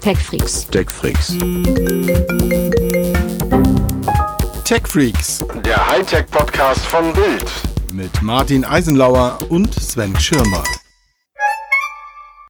[0.00, 0.66] TechFreaks.
[0.70, 1.36] TechFreaks.
[4.64, 7.44] TechFreaks Der Hightech-Podcast von Bild.
[7.92, 10.64] mit Martin Eisenlauer und Sven Schirmer.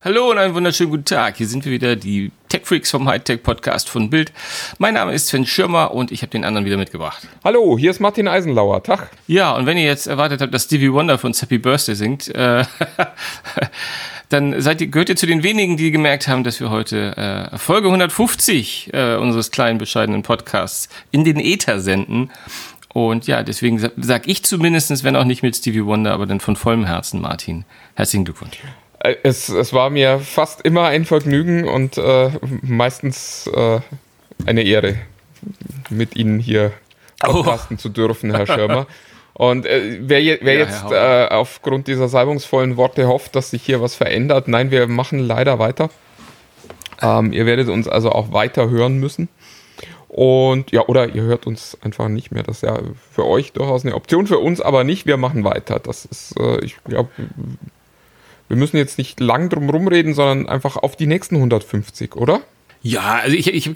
[0.02, 1.36] Hallo und einen wunderschönen guten Tag.
[1.36, 4.32] Hier sind wir wieder, die Tech Freaks vom Hightech Podcast von Bild.
[4.78, 7.26] Mein Name ist Sven Schirmer und ich habe den anderen wieder mitgebracht.
[7.44, 8.82] Hallo, hier ist Martin Eisenlauer.
[8.82, 9.10] Tag.
[9.26, 12.64] Ja, und wenn ihr jetzt erwartet habt, dass Stevie Wonder von Happy Birthday singt, äh,
[14.30, 17.58] dann seid ihr, gehört ihr zu den wenigen, die gemerkt haben, dass wir heute äh,
[17.58, 22.30] Folge 150 äh, unseres kleinen, bescheidenen Podcasts in den Äther senden.
[22.92, 26.40] Und ja, deswegen sa sag ich zumindestens, wenn auch nicht mit Stevie Wonder, aber dann
[26.40, 27.64] von vollem Herzen, Martin.
[27.94, 28.58] Herzlichen Glückwunsch.
[29.00, 32.30] Äh, Es, es war mir fast immer ein Vergnügen und äh,
[32.62, 33.80] meistens äh,
[34.46, 34.96] eine Ehre,
[35.88, 36.72] mit Ihnen hier
[37.18, 38.86] podcasten zu dürfen, Herr Schirmer.
[39.34, 43.62] Und äh, wer, je, wer Ja, jetzt äh, aufgrund dieser salbungsvollen Worte hofft, dass sich
[43.62, 45.90] hier was verändert, nein, wir machen leider weiter.
[47.00, 49.28] Ähm, ihr werdet uns also auch weiter hören müssen.
[50.08, 52.42] Und ja, oder ihr hört uns einfach nicht mehr.
[52.42, 52.80] Das ist ja
[53.12, 55.06] für euch durchaus eine Option, für uns aber nicht.
[55.06, 55.78] Wir machen weiter.
[55.78, 57.10] Das ist, äh, ich glaube,
[58.48, 62.40] wir müssen jetzt nicht lang drum rumreden, sondern einfach auf die nächsten 150, oder?
[62.82, 63.70] Ja, also ich, ich,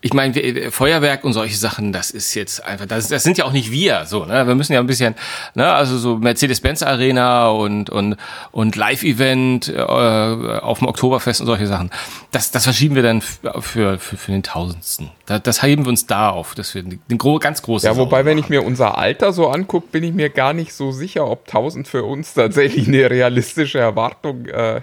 [0.00, 3.52] ich meine, Feuerwerk und solche Sachen, das ist jetzt einfach, das, das sind ja auch
[3.52, 4.48] nicht wir, so, ne?
[4.48, 5.14] Wir müssen ja ein bisschen,
[5.54, 8.16] ne, also so Mercedes-Benz Arena und, und,
[8.50, 11.90] und Live-Event äh, auf dem Oktoberfest und solche Sachen.
[12.32, 15.10] Das, das verschieben wir dann für, für, für, den Tausendsten.
[15.26, 17.88] Das, das heben wir uns da auf, dass wir den gro ganz großen.
[17.88, 20.90] Ja, wobei, wenn ich mir unser Alter so angucke, bin ich mir gar nicht so
[20.90, 24.80] sicher, ob 1000 für uns tatsächlich eine realistische Erwartung äh,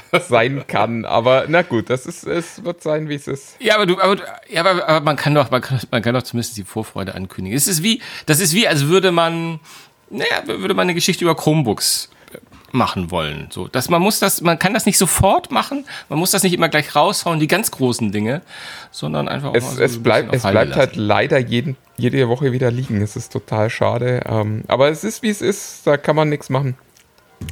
[0.28, 1.04] sein kann.
[1.04, 3.56] Aber na gut, das ist, es wird sein, wie es ist.
[3.60, 4.16] Ja, aber du, aber,
[4.48, 7.56] ja, aber, aber man kann doch, man kann, man kann doch zumindest die Vorfreude ankündigen.
[7.56, 9.60] Es ist wie, das ist wie, als würde man,
[10.10, 12.10] naja, würde man eine Geschichte über Chromebooks
[12.72, 13.48] machen wollen.
[13.50, 16.54] So, dass man muss das, man kann das nicht sofort machen, man muss das nicht
[16.54, 18.42] immer gleich raushauen, die ganz großen Dinge,
[18.90, 22.28] sondern einfach auch mal Es, so es ein bleibt, es bleibt halt leider jeden, jede
[22.28, 23.00] Woche wieder liegen.
[23.02, 24.22] Es ist total schade.
[24.26, 25.86] Ähm, aber es ist, wie es ist.
[25.86, 26.76] Da kann man nichts machen.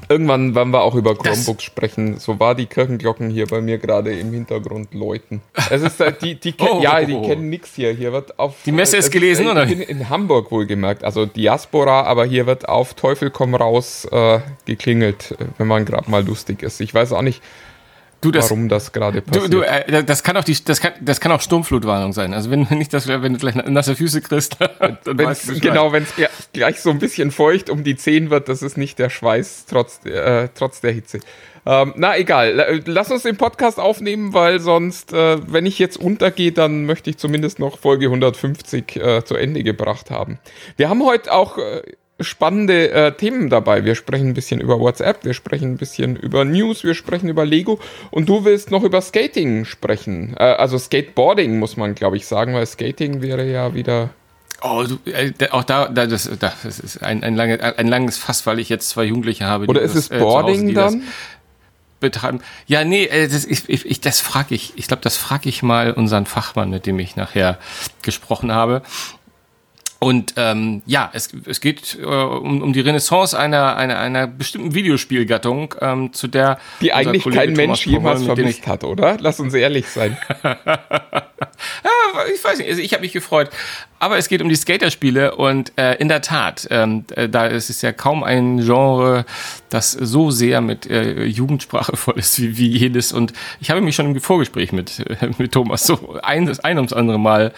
[0.08, 2.18] Irgendwann werden wir auch über Chromebooks sprechen.
[2.18, 5.40] So war die Kirchenglocken hier bei mir gerade im Hintergrund läuten.
[5.70, 7.26] Es ist halt die, die, Oh, ja, die oh.
[7.26, 7.92] kennen nichts hier.
[7.92, 9.66] Hier wird auf Die Messe ist es gelesen, ich oder?
[9.66, 15.36] bin in Hamburg wohlgemerkt, also Diaspora, aber hier wird auf Teufel komm raus äh, geklingelt,
[15.58, 16.80] wenn man gerade mal lustig ist.
[16.80, 17.42] Ich weiß auch nicht,
[18.20, 19.52] Du, das, warum das gerade Du, passiert.
[19.52, 22.34] du, äh, das kann auch die, das kann, das kann auch Sturmflutwarnung sein.
[22.34, 26.02] Also wenn nicht, das, wenn du gleich nasse Füße kriegst, dann Wenn's, du genau, wenn
[26.02, 26.12] es
[26.52, 30.04] gleich so ein bisschen feucht um die Zehen wird, das ist nicht der Schweiß trotz,
[30.04, 31.20] äh, trotz der Hitze.
[31.66, 35.98] Ähm, na egal, La- lass uns den Podcast aufnehmen, weil sonst, äh, wenn ich jetzt
[35.98, 40.38] untergehe, dann möchte ich zumindest noch Folge 150 äh, zu Ende gebracht haben.
[40.76, 41.82] Wir haben heute auch äh,
[42.20, 43.84] spannende äh, Themen dabei.
[43.84, 47.44] Wir sprechen ein bisschen über WhatsApp, wir sprechen ein bisschen über News, wir sprechen über
[47.44, 47.78] Lego
[48.10, 50.34] und du willst noch über Skating sprechen.
[50.38, 54.10] Äh, also Skateboarding muss man, glaube ich, sagen, weil Skating wäre ja wieder
[54.62, 58.18] Oh, du, äh, auch da, da das, da, das ist ein, ein, lange, ein langes
[58.18, 59.64] Fass, weil ich jetzt zwei Jugendliche habe.
[59.64, 61.02] die Oder ist das, es äh, Hause, Boarding das dann?
[62.00, 62.40] Betreiben.
[62.66, 64.72] Ja, nee, äh, das, ich, ich, das frage ich.
[64.76, 67.58] Ich glaube, das frage ich mal unseren Fachmann, mit dem ich nachher
[68.02, 68.82] gesprochen habe.
[70.02, 74.74] Und ähm, ja, es, es geht äh, um, um die Renaissance einer, einer, einer bestimmten
[74.74, 79.18] Videospielgattung, ähm, zu der Die eigentlich Kollege kein Mensch Thomas Powell, jemals vermisst hat, oder?
[79.20, 80.16] Lass uns ehrlich sein.
[81.84, 83.50] Ja, ich weiß nicht, also ich habe mich gefreut.
[84.00, 87.68] Aber es geht um die Skaterspiele und äh, in der Tat, ähm, äh, da ist
[87.68, 89.26] es ja kaum ein Genre,
[89.68, 93.12] das so sehr mit äh, Jugendsprache voll ist wie, wie jedes.
[93.12, 96.78] Und ich habe mich schon im Vorgespräch mit, äh, mit Thomas so ein, das ein
[96.78, 97.52] ums andere Mal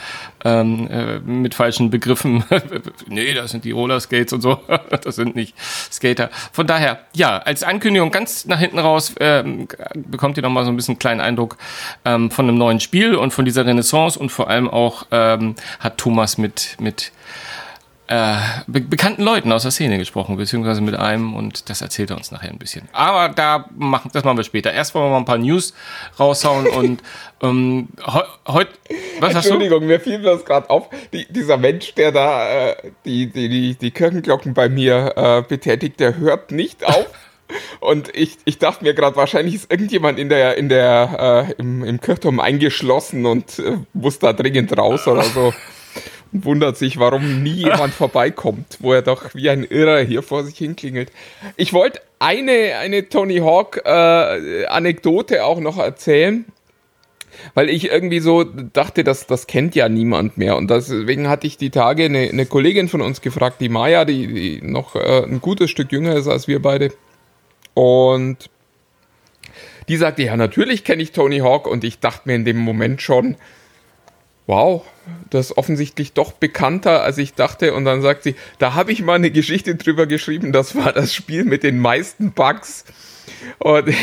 [0.44, 2.42] ähm, äh, mit falschen Begriffen.
[3.06, 4.58] nee, das sind die Rollerskates und so.
[5.04, 5.54] das sind nicht
[5.92, 6.28] Skater.
[6.50, 10.72] Von daher, ja, als Ankündigung ganz nach hinten raus ähm, bekommt ihr noch mal so
[10.72, 11.56] ein bisschen einen kleinen Eindruck
[12.04, 15.98] ähm, von einem neuen Spiel und von dieser Renaissance und vor allem auch ähm, hat
[15.98, 17.12] Thomas mit, mit
[18.12, 22.16] äh, be bekannten Leuten aus der Szene gesprochen, beziehungsweise mit einem und das erzählt er
[22.16, 22.88] uns nachher ein bisschen.
[22.92, 24.72] Aber da machen, das machen wir später.
[24.72, 25.72] Erst wollen wir mal ein paar News
[26.18, 27.02] raushauen und
[27.42, 27.88] ähm,
[28.46, 28.70] heute,
[29.20, 29.54] was hast du?
[29.54, 30.88] Entschuldigung, mir fiel das gerade auf.
[31.12, 35.98] Die, dieser Mensch, der da äh, die, die, die, die Kirchenglocken bei mir äh, betätigt,
[36.00, 37.06] der hört nicht auf.
[37.80, 41.84] Und ich, ich dachte mir gerade, wahrscheinlich ist irgendjemand in der, in der, äh, im,
[41.84, 45.52] im Kirchturm eingeschlossen und äh, muss da dringend raus oder so.
[46.32, 50.44] Und wundert sich, warum nie jemand vorbeikommt, wo er doch wie ein Irrer hier vor
[50.44, 51.12] sich hinklingelt.
[51.56, 54.66] Ich wollte eine, eine Tony Hawk äh,
[55.40, 56.46] auch noch erzählen
[57.54, 60.56] weil ich irgendwie so dachte, dass das kennt ja niemand mehr.
[60.56, 64.26] Und deswegen hatte ich die Tage eine, eine Kollegin von uns gefragt, die Maya, die,
[64.26, 66.92] die noch äh, ein gutes Stück jünger ist als wir beide.
[67.74, 68.50] Und
[69.88, 73.02] die sagte, ja, natürlich kenne ich Tony Hawk und ich dachte mir in dem Moment
[73.02, 73.36] schon,
[74.46, 74.84] wow,
[75.30, 77.74] das ist offensichtlich doch bekannter, als ich dachte.
[77.74, 81.14] Und dann sagt sie, da habe ich mal eine Geschichte drüber geschrieben, das war das
[81.14, 82.84] Spiel mit den meisten Bugs.
[83.58, 83.88] Und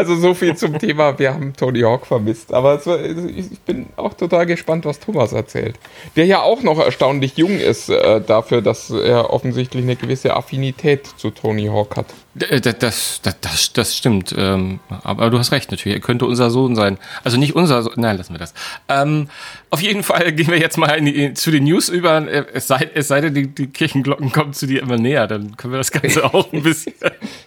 [0.00, 2.54] also so viel zum Thema, wir haben Tony Hawk vermisst.
[2.54, 5.76] Aber war, ich bin auch total gespannt, was Thomas erzählt.
[6.16, 11.06] Der ja auch noch erstaunlich jung ist äh, dafür, dass er offensichtlich eine gewisse Affinität
[11.18, 12.06] zu Tony Hawk hat.
[12.38, 14.34] Äh, das, das, das, das stimmt.
[14.36, 15.96] Ähm, aber du hast recht, natürlich.
[15.96, 16.98] Er könnte unser Sohn sein.
[17.24, 17.94] Also nicht unser Sohn.
[17.96, 18.54] Nein, lassen wir das.
[18.88, 19.28] Ähm,
[19.70, 22.26] auf jeden Fall gehen wir jetzt mal die, zu den News über.
[22.26, 25.26] Äh, es sei, es sei denn, die, die, Kirchenglocken kommen zu dir immer näher.
[25.26, 26.94] Dann können wir das Ganze auch ein bisschen.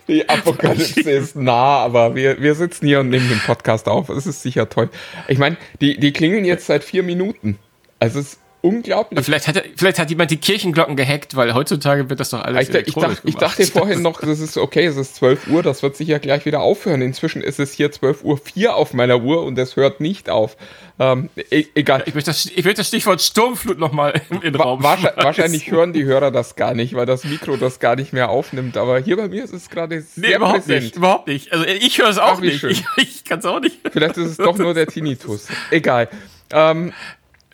[0.08, 4.10] die Apokalypse ist nah, aber wir, wir sitzen hier und nehmen den Podcast auf.
[4.10, 4.90] Es ist sicher toll.
[5.28, 7.58] Ich meine, die, die klingeln jetzt seit vier Minuten.
[8.00, 9.24] Also es ist unglaublich.
[9.26, 12.88] Vielleicht hat, vielleicht hat jemand die Kirchenglocken gehackt, weil heutzutage wird das doch alles ich,
[12.88, 15.98] ich, dachte, ich dachte vorhin noch, das ist okay, es ist 12 Uhr, das wird
[15.98, 17.02] sich ja gleich wieder aufhören.
[17.02, 20.56] Inzwischen ist es hier 12 Uhr 4 auf meiner Uhr und es hört nicht auf.
[20.98, 22.04] Ähm, e egal.
[22.06, 25.92] Ich möchte, das, ich möchte das Stichwort Sturmflut nochmal in den Raum wahrscheinlich, wahrscheinlich hören
[25.92, 28.78] die Hörer das gar nicht, weil das Mikro das gar nicht mehr aufnimmt.
[28.78, 30.84] Aber hier bei mir ist es gerade sehr nee, überhaupt präsent.
[30.84, 31.52] Nicht, überhaupt nicht.
[31.52, 32.60] Also ich höre es auch Ach, nicht.
[32.60, 32.72] Schön.
[32.98, 33.80] Ich, ich kann es auch nicht.
[33.92, 35.48] Vielleicht ist es doch nur der Tinnitus.
[35.72, 36.10] Egal.
[36.52, 36.94] Ähm,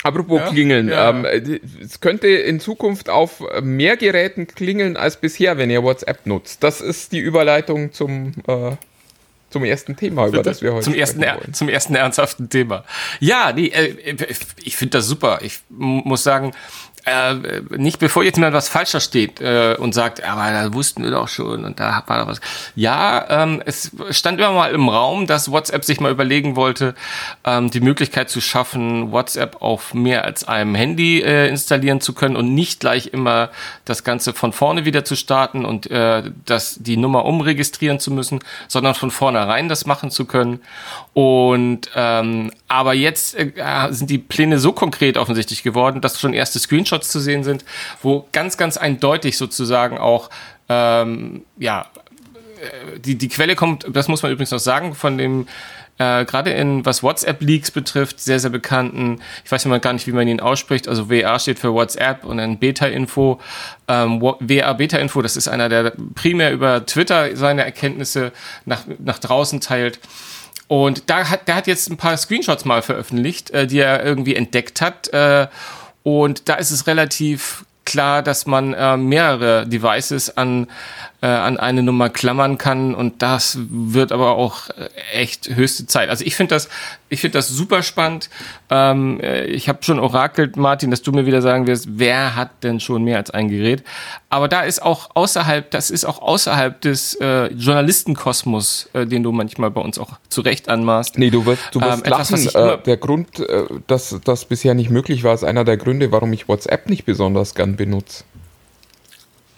[0.03, 1.09] Apropos ja, klingeln, ja.
[1.09, 1.25] Ähm,
[1.83, 6.63] es könnte in Zukunft auf mehr Geräten klingeln als bisher, wenn ihr WhatsApp nutzt.
[6.63, 8.71] Das ist die Überleitung zum, äh,
[9.49, 11.53] zum ersten Thema, über das wir heute zum ersten, wollen.
[11.53, 12.85] Zum ersten ernsthaften Thema.
[13.19, 14.15] Ja, nee, äh,
[14.63, 15.39] ich finde das super.
[15.41, 16.53] Ich muss sagen,
[17.05, 21.11] äh, nicht bevor jetzt jemand was falsch versteht äh, und sagt, aber da wussten wir
[21.11, 22.41] doch schon und da war da was.
[22.75, 26.95] Ja, ähm, es stand immer mal im Raum, dass WhatsApp sich mal überlegen wollte,
[27.45, 32.35] ähm, die Möglichkeit zu schaffen, WhatsApp auf mehr als einem Handy äh, installieren zu können
[32.35, 33.49] und nicht gleich immer
[33.85, 38.39] das Ganze von vorne wieder zu starten und äh, das, die Nummer umregistrieren zu müssen,
[38.67, 40.59] sondern von vornherein das machen zu können.
[41.13, 43.51] Und ähm, aber jetzt äh,
[43.89, 47.63] sind die Pläne so konkret offensichtlich geworden, dass schon erste Screenshots zu sehen sind,
[48.01, 50.29] wo ganz, ganz eindeutig sozusagen auch
[50.69, 51.85] ähm, ja
[52.61, 55.47] äh, die, die Quelle kommt, das muss man übrigens noch sagen, von dem
[55.99, 60.13] äh, gerade in was WhatsApp-Leaks betrifft, sehr, sehr bekannten, ich weiß immer gar nicht, wie
[60.13, 63.39] man ihn ausspricht, also WA steht für WhatsApp und dann Beta-Info.
[63.89, 68.31] Ähm, WA Beta-Info, das ist einer, der primär über Twitter seine Erkenntnisse
[68.65, 69.99] nach, nach draußen teilt.
[70.69, 74.35] Und da hat, der hat jetzt ein paar Screenshots mal veröffentlicht, äh, die er irgendwie
[74.35, 75.09] entdeckt hat.
[75.09, 75.47] Äh,
[76.03, 80.67] und da ist es relativ klar, dass man äh, mehrere Devices an
[81.21, 86.09] äh, an eine Nummer klammern kann und das wird aber auch äh, echt höchste Zeit.
[86.09, 86.69] Also ich finde das,
[87.09, 88.29] ich finde das super spannend.
[88.69, 92.63] Ähm, äh, ich habe schon orakelt, Martin, dass du mir wieder sagen wirst, wer hat
[92.63, 93.83] denn schon mehr als ein Gerät?
[94.29, 99.31] Aber da ist auch außerhalb, das ist auch außerhalb des äh, Journalistenkosmos, äh, den du
[99.33, 101.17] manchmal bei uns auch zurecht anmaßt.
[101.17, 102.35] Nee, du wirst, du wirst ähm, lachen.
[102.35, 106.13] Etwas, äh, der Grund, äh, dass das bisher nicht möglich war, ist einer der Gründe,
[106.13, 108.23] warum ich WhatsApp nicht besonders gern benutze.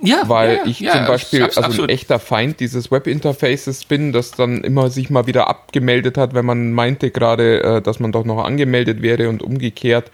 [0.01, 1.89] Ja, weil ja, ich ja, zum Beispiel also absolut.
[1.89, 6.45] ein echter Feind dieses Webinterfaces bin, das dann immer sich mal wieder abgemeldet hat, wenn
[6.45, 10.09] man meinte gerade, äh, dass man doch noch angemeldet wäre und umgekehrt.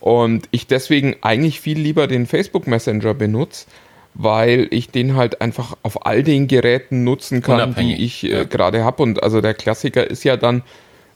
[0.00, 3.66] Und ich deswegen eigentlich viel lieber den Facebook Messenger benutze,
[4.14, 7.96] weil ich den halt einfach auf all den Geräten nutzen kann, Unabhängig.
[7.96, 8.44] die ich äh, ja.
[8.44, 9.02] gerade habe.
[9.02, 10.62] Und also der Klassiker ist ja dann,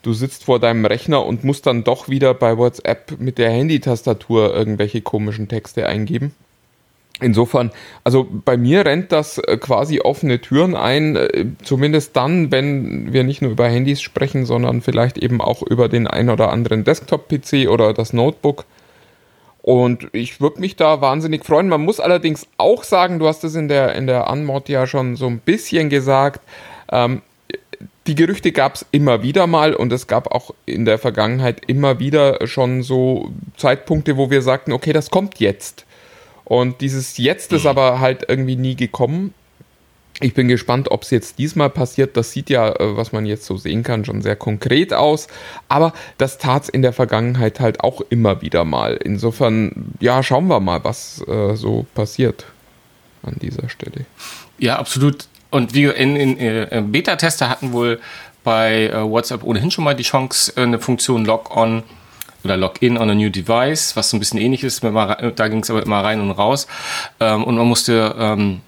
[0.03, 4.55] du sitzt vor deinem Rechner und musst dann doch wieder bei WhatsApp mit der Handy-Tastatur
[4.55, 6.35] irgendwelche komischen Texte eingeben.
[7.21, 7.71] Insofern,
[8.05, 13.25] also bei mir rennt das äh, quasi offene Türen ein, äh, zumindest dann, wenn wir
[13.25, 17.69] nicht nur über Handys sprechen, sondern vielleicht eben auch über den ein oder anderen Desktop-PC
[17.69, 18.65] oder das Notebook.
[19.63, 21.69] Und ich würde mich da wahnsinnig freuen.
[21.69, 25.17] Man muss allerdings auch sagen, du hast es in der, in der Anmod ja schon
[25.17, 26.41] so ein bisschen gesagt,
[26.91, 27.21] ähm,
[28.07, 31.99] die Gerüchte gab es immer wieder mal und es gab auch in der Vergangenheit immer
[31.99, 35.85] wieder schon so Zeitpunkte, wo wir sagten, okay, das kommt jetzt.
[36.51, 39.33] Und dieses Jetzt ist aber halt irgendwie nie gekommen.
[40.19, 42.17] Ich bin gespannt, ob es jetzt diesmal passiert.
[42.17, 45.29] Das sieht ja, äh, was man jetzt so sehen kann, schon sehr konkret aus.
[45.69, 48.97] Aber das tat es in der Vergangenheit halt auch immer wieder mal.
[48.97, 52.47] Insofern, ja, schauen wir mal, was äh, so passiert
[53.23, 54.05] an dieser Stelle.
[54.59, 55.29] Ja, absolut.
[55.51, 58.01] Und wie in, in, in äh, Beta-Tester hatten wohl
[58.43, 61.85] bei äh, WhatsApp ohnehin schon mal die Chance, äh, eine Funktion Log-on
[62.45, 64.83] oder Login on a New Device, was so ein bisschen ähnlich ist.
[64.83, 66.67] Da ging es aber immer rein und raus.
[67.21, 68.61] Ähm, und man musste ähm,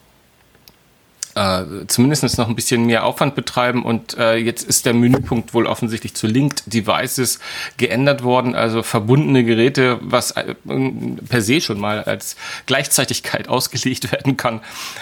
[1.35, 5.67] äh, zumindest noch ein bisschen mehr Aufwand betreiben und äh, jetzt ist der Menüpunkt wohl
[5.67, 7.39] offensichtlich zu Linked Devices
[7.79, 10.55] geändert worden, also verbundene Geräte, was äh,
[11.29, 12.37] per se schon mal als
[12.67, 14.61] Gleichzeitigkeit ausgelegt werden kann.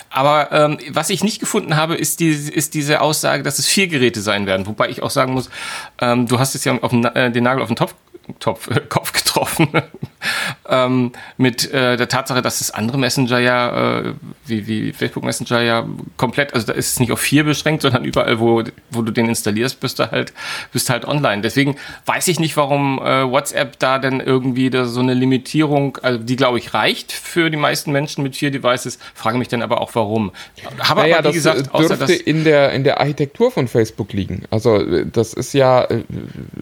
[0.08, 3.88] Aber ähm, was ich nicht gefunden habe, ist, die, ist diese Aussage, dass es vier
[3.88, 5.50] Geräte sein werden, wobei ich auch sagen muss,
[6.00, 7.94] ähm, du hast es ja auf den, äh, den Nagel auf den Topf
[8.38, 9.68] Topf, Kopf getroffen.
[10.68, 14.14] ähm, mit äh, der Tatsache, dass das andere Messenger ja, äh,
[14.46, 15.86] wie, wie Facebook Messenger ja
[16.16, 19.28] komplett, also da ist es nicht auf vier beschränkt, sondern überall, wo, wo du den
[19.28, 20.32] installierst, bist du halt,
[20.72, 21.42] bist halt online.
[21.42, 26.18] Deswegen weiß ich nicht, warum äh, WhatsApp da denn irgendwie da so eine Limitierung, also
[26.18, 29.80] die glaube ich reicht für die meisten Menschen mit vier Devices, frage mich dann aber
[29.80, 30.32] auch warum.
[30.80, 34.12] Habe naja, aber, wie das gesagt, dürfte außer, in, der, in der Architektur von Facebook
[34.12, 34.44] liegen.
[34.50, 36.04] Also das ist ja, äh,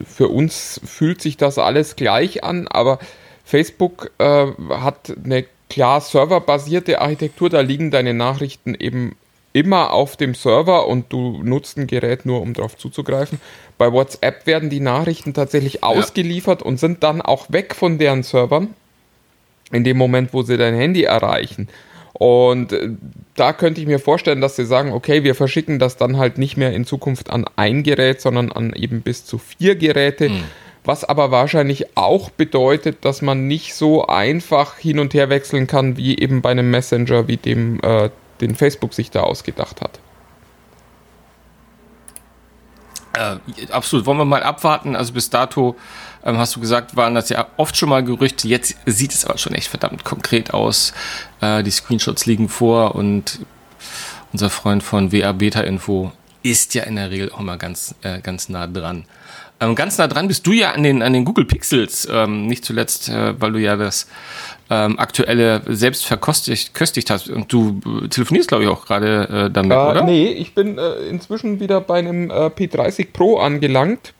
[0.05, 2.99] für uns fühlt sich das alles gleich an, aber
[3.49, 9.15] Facebook äh, hat eine klar serverbasierte Architektur, da liegen deine Nachrichten eben
[9.53, 13.41] immer auf dem Server und du nutzt ein Gerät nur, um darauf zuzugreifen.
[13.79, 16.67] Bei WhatsApp werden die Nachrichten tatsächlich ausgeliefert ja.
[16.67, 18.75] und sind dann auch weg von deren Servern
[19.71, 21.69] in dem Moment, wo sie dein Handy erreichen.
[22.13, 22.89] Und äh,
[23.33, 26.55] da könnte ich mir vorstellen, dass sie sagen, okay, wir verschicken das dann halt nicht
[26.55, 30.29] mehr in Zukunft an ein Gerät, sondern an eben bis zu vier Geräte.
[30.29, 30.43] Mhm
[30.89, 35.97] was aber wahrscheinlich auch bedeutet, dass man nicht so einfach hin und her wechseln kann
[35.97, 38.09] wie eben bei einem Messenger, wie dem äh,
[38.41, 39.99] den Facebook sich da ausgedacht hat.
[43.13, 43.37] Äh,
[43.71, 44.07] absolut.
[44.07, 44.95] Wollen wir mal abwarten?
[44.95, 45.75] Also bis dato
[46.25, 48.47] ähm, hast du gesagt, waren das ja oft schon mal Gerüchte.
[48.47, 50.93] Jetzt sieht es aber schon echt verdammt konkret aus.
[51.39, 53.41] Äh, die Screenshots liegen vor und
[54.33, 58.21] unser Freund von WA Beta Info ist ja in der Regel auch mal ganz, äh,
[58.21, 59.05] ganz nah dran.
[59.61, 62.63] Ähm, ganz nah dran bist du ja an den, an den Google Pixels, ähm, nicht
[62.63, 64.07] zuletzt, äh, weil du ja das
[64.69, 67.29] ähm, aktuelle selbst verkostigt hast.
[67.29, 70.03] Und du äh, telefonierst, glaube ich, auch gerade äh, damit, äh, oder?
[70.03, 74.13] Nee, ich bin äh, inzwischen wieder bei einem äh, P30 Pro angelangt.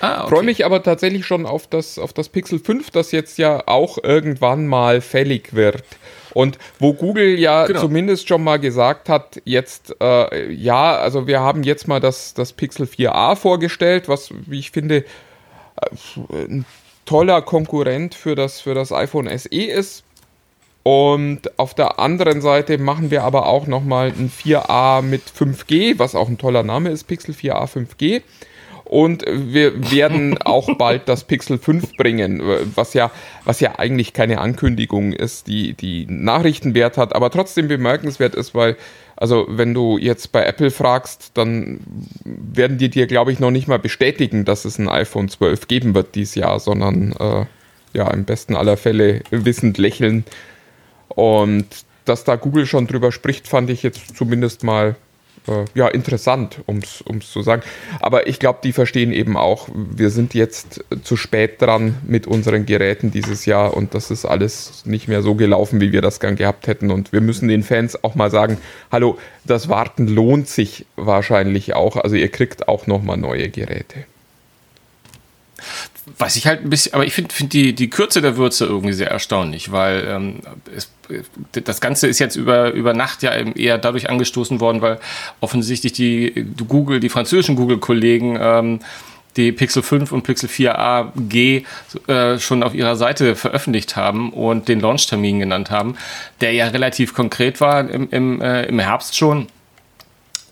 [0.00, 0.34] Ah, okay.
[0.34, 3.98] Freue mich aber tatsächlich schon auf das, auf das Pixel 5, das jetzt ja auch
[4.02, 5.82] irgendwann mal fällig wird.
[6.34, 7.80] Und wo Google ja genau.
[7.80, 12.52] zumindest schon mal gesagt hat, jetzt, äh, ja, also wir haben jetzt mal das, das
[12.52, 15.04] Pixel 4a vorgestellt, was, wie ich finde, äh,
[16.30, 16.64] ein
[17.04, 20.04] toller Konkurrent für das, für das iPhone SE ist.
[20.84, 26.14] Und auf der anderen Seite machen wir aber auch nochmal ein 4a mit 5G, was
[26.14, 28.22] auch ein toller Name ist, Pixel 4a 5G.
[28.92, 32.42] Und wir werden auch bald das Pixel 5 bringen,
[32.74, 33.10] was ja,
[33.46, 38.76] was ja eigentlich keine Ankündigung ist, die, die Nachrichtenwert hat, aber trotzdem bemerkenswert ist, weil,
[39.16, 41.80] also wenn du jetzt bei Apple fragst, dann
[42.26, 45.94] werden die dir, glaube ich, noch nicht mal bestätigen, dass es ein iPhone 12 geben
[45.94, 47.46] wird dieses Jahr, sondern äh,
[47.96, 50.24] ja, im besten aller Fälle wissend lächeln.
[51.08, 51.66] Und
[52.04, 54.96] dass da Google schon drüber spricht, fand ich jetzt zumindest mal
[55.48, 57.62] äh, ja, interessant, um es zu sagen.
[58.00, 62.66] Aber ich glaube, die verstehen eben auch, wir sind jetzt zu spät dran mit unseren
[62.66, 66.36] Geräten dieses Jahr und das ist alles nicht mehr so gelaufen, wie wir das gern
[66.36, 66.90] gehabt hätten.
[66.90, 68.58] Und wir müssen den Fans auch mal sagen,
[68.90, 71.96] hallo, das Warten lohnt sich wahrscheinlich auch.
[71.96, 74.04] Also ihr kriegt auch nochmal neue Geräte.
[76.18, 78.92] Was ich halt ein bisschen, aber ich finde find die, die Kürze der Würze irgendwie
[78.92, 80.40] sehr erstaunlich, weil ähm,
[80.74, 80.90] es,
[81.52, 84.98] das Ganze ist jetzt über, über Nacht ja eher dadurch angestoßen worden, weil
[85.40, 88.80] offensichtlich die, die Google, die französischen Google-Kollegen ähm,
[89.36, 91.64] die Pixel 5 und Pixel 4a G
[92.06, 95.96] äh, schon auf ihrer Seite veröffentlicht haben und den Launchtermin genannt haben,
[96.40, 99.48] der ja relativ konkret war im, im, äh, im Herbst schon.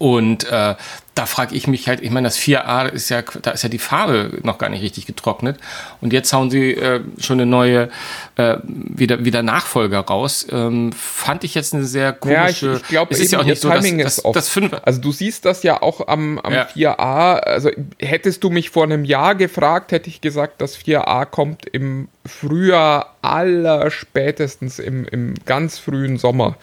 [0.00, 0.76] Und äh,
[1.14, 3.78] da frage ich mich halt, ich meine, das 4a ist ja, da ist ja die
[3.78, 5.58] Farbe noch gar nicht richtig getrocknet.
[6.00, 7.90] Und jetzt hauen sie äh, schon eine neue,
[8.36, 10.46] äh, wieder, wieder Nachfolger raus.
[10.50, 12.66] Ähm, fand ich jetzt eine sehr komische.
[12.66, 14.82] Ja, ich, ich glaube, es ist ja auch nicht so, Timing dass, ist das, das
[14.84, 16.66] Also du siehst das ja auch am, am ja.
[16.74, 17.40] 4a.
[17.40, 22.08] Also hättest du mich vor einem Jahr gefragt, hätte ich gesagt, das 4a kommt im
[22.24, 26.56] Frühjahr aller spätestens im, im ganz frühen Sommer.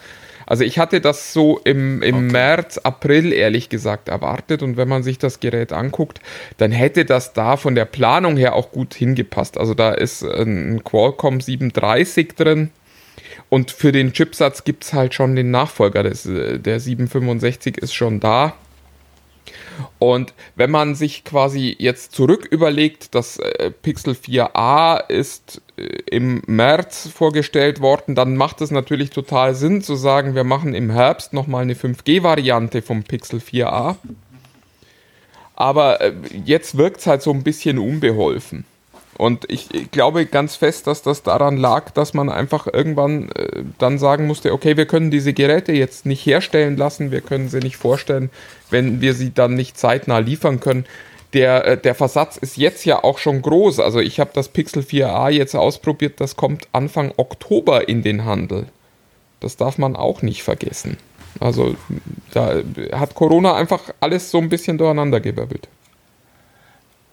[0.48, 2.32] Also ich hatte das so im, im okay.
[2.32, 6.22] März, April ehrlich gesagt erwartet und wenn man sich das Gerät anguckt,
[6.56, 9.58] dann hätte das da von der Planung her auch gut hingepasst.
[9.58, 12.70] Also da ist ein Qualcomm 730 drin.
[13.50, 16.02] Und für den Chipsatz gibt es halt schon den Nachfolger.
[16.02, 18.54] Das, der 765 ist schon da.
[19.98, 26.42] Und wenn man sich quasi jetzt zurück überlegt, das äh, Pixel 4a ist äh, im
[26.46, 31.32] März vorgestellt worden, dann macht es natürlich total Sinn zu sagen, wir machen im Herbst
[31.32, 33.96] nochmal eine 5G-Variante vom Pixel 4a.
[35.54, 36.12] Aber äh,
[36.44, 38.64] jetzt wirkt es halt so ein bisschen unbeholfen.
[39.18, 43.64] Und ich, ich glaube ganz fest, dass das daran lag, dass man einfach irgendwann äh,
[43.78, 47.58] dann sagen musste, okay, wir können diese Geräte jetzt nicht herstellen lassen, wir können sie
[47.58, 48.30] nicht vorstellen,
[48.70, 50.86] wenn wir sie dann nicht zeitnah liefern können.
[51.32, 53.80] Der, äh, der Versatz ist jetzt ja auch schon groß.
[53.80, 58.66] Also ich habe das Pixel 4a jetzt ausprobiert, das kommt Anfang Oktober in den Handel.
[59.40, 60.96] Das darf man auch nicht vergessen.
[61.40, 61.74] Also
[62.32, 65.68] da hat Corona einfach alles so ein bisschen durcheinandergewirbelt.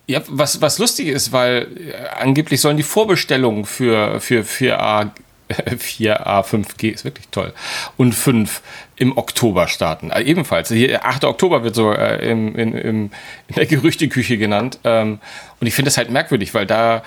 [0.08, 5.12] Ja, was, was lustig ist, weil äh, angeblich sollen die Vorbestellungen für, für 4A
[5.50, 7.54] 4A, 5G ist wirklich toll.
[7.98, 8.62] Und 5
[8.96, 10.12] im Oktober starten.
[10.12, 10.70] Also ebenfalls.
[10.70, 11.26] Hier, 8.
[11.26, 13.12] Oktober wird so äh, im, in, im,
[13.48, 14.80] in der Gerüchteküche genannt.
[14.84, 15.20] Ähm,
[15.60, 17.04] und ich finde das halt merkwürdig, weil da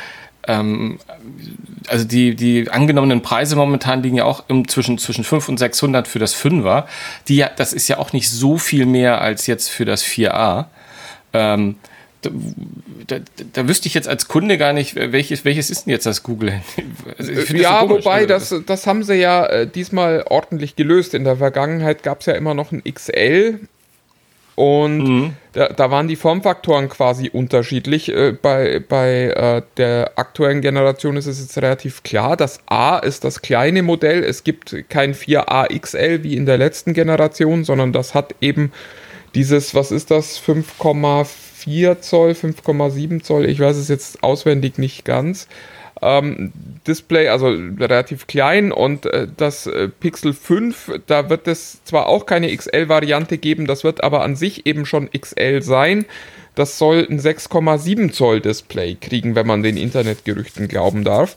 [0.47, 0.99] ähm,
[1.89, 6.07] also die, die angenommenen Preise momentan liegen ja auch im, zwischen, zwischen 5 und 600
[6.07, 6.85] für das 5er.
[7.27, 10.67] Die ja, das ist ja auch nicht so viel mehr als jetzt für das 4A.
[11.33, 11.77] Ähm,
[12.23, 12.31] da,
[13.07, 13.17] da,
[13.53, 16.61] da, wüsste ich jetzt als Kunde gar nicht, welches, welches ist denn jetzt das Google?
[17.17, 21.15] Also ja, so wobei, das, das haben sie ja äh, diesmal ordentlich gelöst.
[21.15, 23.61] In der Vergangenheit gab es ja immer noch ein XL
[24.59, 25.33] und mhm.
[25.53, 28.09] da, da, waren die Formfaktoren quasi unterschiedlich.
[28.09, 32.37] Äh, bei bei äh, der aktuellen Generation ist es jetzt relativ klar.
[32.37, 34.25] Das A ist das kleine Modell.
[34.25, 38.73] Es gibt kein 4A XL wie in der letzten Generation, sondern das hat eben
[39.37, 41.48] dieses, was ist das, 5,4
[42.01, 45.49] Zoll, 5,7 Zoll, ich weiß es jetzt auswendig nicht ganz
[46.03, 46.53] ähm,
[46.87, 52.27] Display, also relativ klein und äh, das äh, Pixel 5, da wird es zwar auch
[52.27, 56.07] keine XL-Variante geben, das wird aber an sich eben schon XL sein.
[56.55, 61.37] Das soll ein 6,7 Zoll Display kriegen, wenn man den Internetgerüchten glauben darf.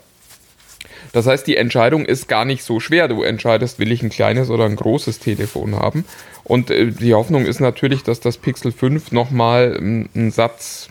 [1.14, 3.08] Das heißt, die Entscheidung ist gar nicht so schwer.
[3.08, 6.06] Du entscheidest, will ich ein kleines oder ein großes Telefon haben.
[6.44, 10.90] Und äh, die Hoffnung ist natürlich, dass das Pixel 5 nochmal einen Satz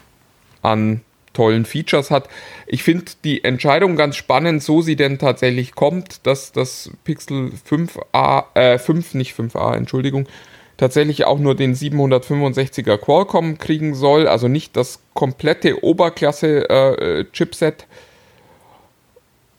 [0.62, 1.00] an
[1.32, 2.28] tollen Features hat.
[2.66, 8.44] Ich finde die Entscheidung ganz spannend, so sie denn tatsächlich kommt, dass das Pixel 5a,
[8.54, 10.26] äh, 5, nicht 5a, Entschuldigung,
[10.76, 17.82] tatsächlich auch nur den 765er Qualcomm kriegen soll, also nicht das komplette Oberklasse-Chipset.
[17.82, 17.86] Äh,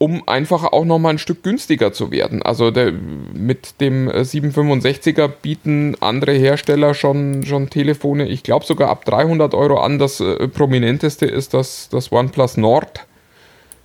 [0.01, 2.41] um einfach auch noch mal ein Stück günstiger zu werden.
[2.41, 9.05] Also der, mit dem 765er bieten andere Hersteller schon, schon Telefone, ich glaube sogar ab
[9.05, 9.99] 300 Euro an.
[9.99, 13.05] Das äh, prominenteste ist das, das OnePlus Nord,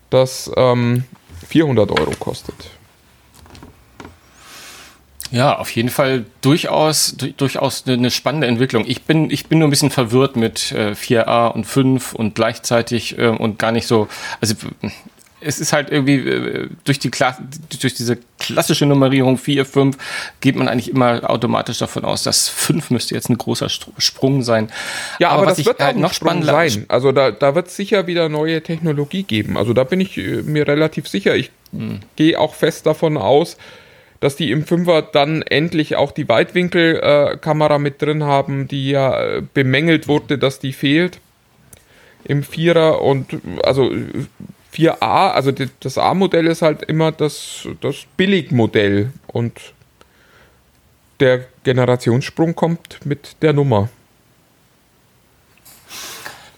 [0.09, 1.05] das ähm,
[1.48, 2.70] 400 Euro kostet.
[5.31, 8.85] Ja, auf jeden Fall durchaus, durchaus eine spannende Entwicklung.
[8.87, 13.18] Ich bin, ich bin nur ein bisschen verwirrt mit äh, 4a und 5 und gleichzeitig
[13.18, 14.09] äh, und gar nicht so,
[14.40, 14.55] also
[15.46, 17.38] es ist halt irgendwie äh, durch, die Kla
[17.80, 19.96] durch diese klassische Nummerierung 4, 5
[20.40, 24.70] geht man eigentlich immer automatisch davon aus, dass 5 müsste jetzt ein großer Sprung sein.
[25.20, 26.87] Ja, aber, aber das wird halt noch spannender sein.
[26.88, 29.56] Also da, da wird es sicher wieder neue Technologie geben.
[29.56, 31.37] Also da bin ich äh, mir relativ sicher.
[31.37, 32.00] Ich hm.
[32.16, 33.56] gehe auch fest davon aus,
[34.18, 40.09] dass die im 5er dann endlich auch die Weitwinkelkamera mit drin haben, die ja bemängelt
[40.09, 41.20] wurde, dass die fehlt
[42.24, 43.26] im Vierer und
[43.62, 43.92] also
[44.76, 49.52] 4a, also das A-Modell ist halt immer das, das Billigmodell und
[51.20, 53.88] der Generationssprung kommt mit der Nummer.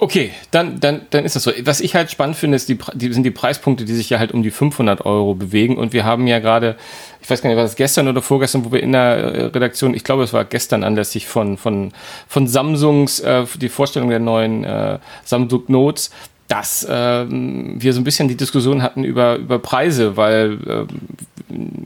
[0.00, 1.50] Okay, dann, dann, dann ist das so.
[1.64, 4.30] Was ich halt spannend finde, ist die, die, sind die Preispunkte, die sich ja halt
[4.30, 5.76] um die 500 Euro bewegen.
[5.76, 6.76] Und wir haben ja gerade,
[7.20, 9.94] ich weiß gar nicht, war das gestern oder vorgestern, wo wir in der äh, Redaktion,
[9.94, 11.92] ich glaube, es war gestern anlässlich von, von,
[12.28, 16.12] von Samsungs, äh, die Vorstellung der neuen äh, Samsung Notes,
[16.48, 20.88] dass ähm, wir so ein bisschen die Diskussion hatten über, über Preise, weil ähm,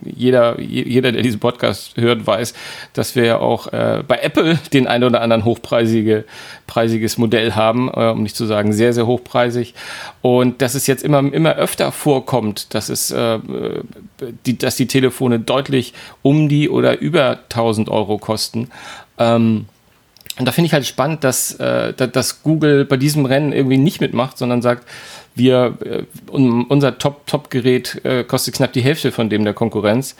[0.05, 2.55] jeder, jeder, der diesen Podcast hört, weiß,
[2.93, 6.25] dass wir ja auch äh, bei Apple den ein oder anderen hochpreisige,
[6.67, 9.75] preisiges Modell haben, äh, um nicht zu sagen sehr, sehr hochpreisig.
[10.21, 13.39] Und dass es jetzt immer, immer öfter vorkommt, dass es, äh,
[14.47, 18.69] die, dass die Telefone deutlich um die oder über 1000 Euro kosten.
[19.19, 19.67] Ähm,
[20.39, 24.01] und da finde ich halt spannend, dass, äh, dass Google bei diesem Rennen irgendwie nicht
[24.01, 24.89] mitmacht, sondern sagt,
[25.35, 30.17] wir, äh, unser Top-Top-Gerät äh, kostet knapp die Hälfte von dem der Konkurrenz.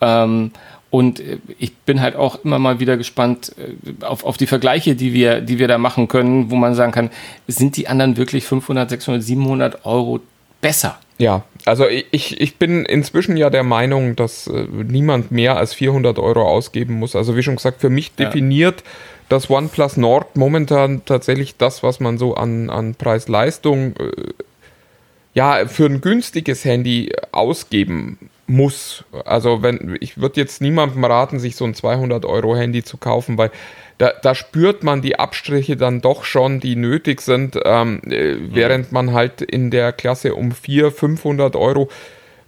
[0.00, 0.52] Ähm,
[0.90, 4.94] und äh, ich bin halt auch immer mal wieder gespannt äh, auf, auf die Vergleiche,
[4.94, 7.10] die wir, die wir da machen können, wo man sagen kann,
[7.48, 10.20] sind die anderen wirklich 500, 600, 700 Euro
[10.60, 10.98] besser?
[11.18, 16.18] Ja, also ich, ich bin inzwischen ja der Meinung, dass äh, niemand mehr als 400
[16.18, 17.16] Euro ausgeben muss.
[17.16, 18.92] Also wie schon gesagt, für mich definiert ja
[19.28, 24.12] das OnePlus Nord momentan tatsächlich das, was man so an, an Preis-Leistung äh,
[25.34, 29.04] ja, für ein günstiges Handy ausgeben muss.
[29.24, 33.36] Also wenn ich würde jetzt niemandem raten, sich so ein 200 Euro Handy zu kaufen,
[33.36, 33.50] weil
[33.98, 38.92] da, da spürt man die Abstriche dann doch schon, die nötig sind, ähm, äh, während
[38.92, 41.88] man halt in der Klasse um 400, 500 Euro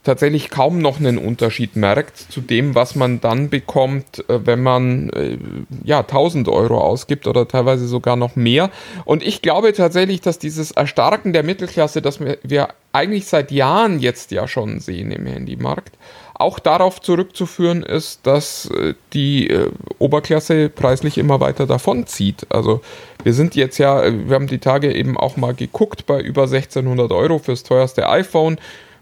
[0.08, 5.10] tatsächlich kaum noch einen Unterschied merkt zu dem, was man dann bekommt, äh, wenn man
[5.10, 5.36] äh,
[5.84, 8.70] ja 1000 Euro ausgibt oder teilweise sogar noch mehr.
[9.04, 14.30] Und ich glaube tatsächlich, dass dieses Erstarken der Mittelklasse, das wir eigentlich seit Jahren jetzt
[14.30, 15.94] ja schon sehen im Handymarkt,
[16.32, 19.54] auch darauf zurückzuführen ist, dass äh, die
[19.98, 22.46] Oberklasse preislich immer weiter davonzieht.
[22.48, 22.80] Also
[23.24, 27.12] wir sind jetzt ja, wir haben die Tage eben auch mal geguckt bei über 1600
[27.12, 28.56] Euro fürs teuerste iPhone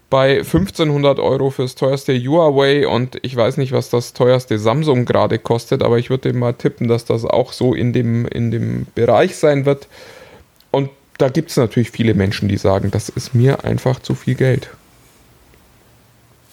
[0.09, 5.37] bei 1500 Euro fürs teuerste Huawei und ich weiß nicht, was das teuerste Samsung gerade
[5.37, 9.35] kostet, aber ich würde mal tippen, dass das auch so in dem, in dem Bereich
[9.35, 9.87] sein wird.
[10.71, 14.35] Und da gibt es natürlich viele Menschen, die sagen, das ist mir einfach zu viel
[14.35, 14.69] Geld.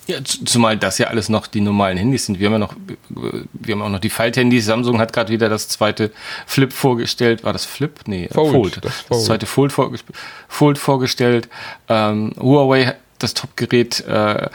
[0.07, 2.39] Ja, zumal das ja alles noch die normalen Handys sind.
[2.39, 2.77] Wir haben ja noch,
[3.09, 4.67] wir haben auch noch die Falthandys.
[4.67, 6.11] Samsung hat gerade wieder das zweite
[6.47, 7.43] Flip vorgestellt.
[7.43, 7.93] War das Flip?
[8.07, 8.53] Nee, Fold.
[8.53, 8.85] Fold.
[8.85, 9.11] Das, Fold.
[9.11, 9.73] das zweite Fold,
[10.49, 11.49] Fold vorgestellt.
[11.89, 14.49] Ähm, Huawei das Top-Gerät äh,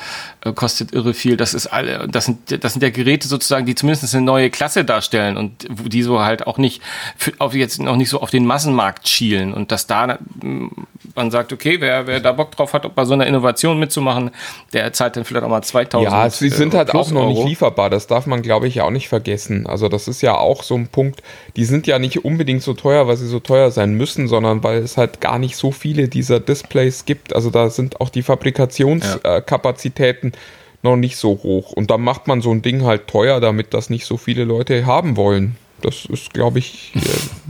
[0.55, 1.37] kostet irre viel.
[1.37, 4.85] Das ist alle, das sind, das sind ja Geräte sozusagen, die zumindest eine neue Klasse
[4.85, 6.81] darstellen und die so halt auch nicht,
[7.17, 10.19] für, auf jetzt noch nicht so auf den Massenmarkt schielen und dass da
[11.15, 14.31] man sagt, okay, wer, wer da Bock drauf hat, bei so einer Innovation mitzumachen,
[14.73, 17.89] der zahlt dann vielleicht auch mal 2000 Ja, sie sind halt auch noch nicht lieferbar.
[17.89, 19.67] Das darf man, glaube ich, auch nicht vergessen.
[19.67, 21.21] Also das ist ja auch so ein Punkt.
[21.55, 24.79] Die sind ja nicht unbedingt so teuer, weil sie so teuer sein müssen, sondern weil
[24.79, 27.35] es halt gar nicht so viele dieser Displays gibt.
[27.35, 30.39] Also da sind auch die Fabrikationskapazitäten ja.
[30.83, 31.71] noch nicht so hoch.
[31.71, 34.85] Und da macht man so ein Ding halt teuer, damit das nicht so viele Leute
[34.85, 35.55] haben wollen.
[35.81, 36.93] Das ist, glaube ich,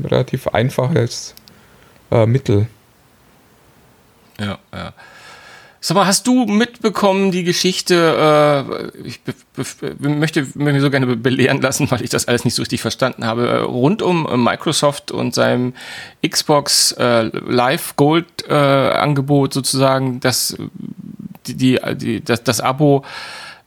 [0.03, 1.33] relativ einfaches
[2.11, 2.67] äh, Mittel.
[4.39, 4.93] Ja, ja.
[5.81, 9.21] Sag mal, hast du mitbekommen die Geschichte, äh, ich
[9.99, 13.47] möchte mich so gerne belehren lassen, weil ich das alles nicht so richtig verstanden habe,
[13.47, 15.73] äh, rund um Microsoft und seinem
[16.27, 20.57] Xbox äh, Live Gold äh, Angebot sozusagen, dass
[21.47, 23.05] die, die das, das Abo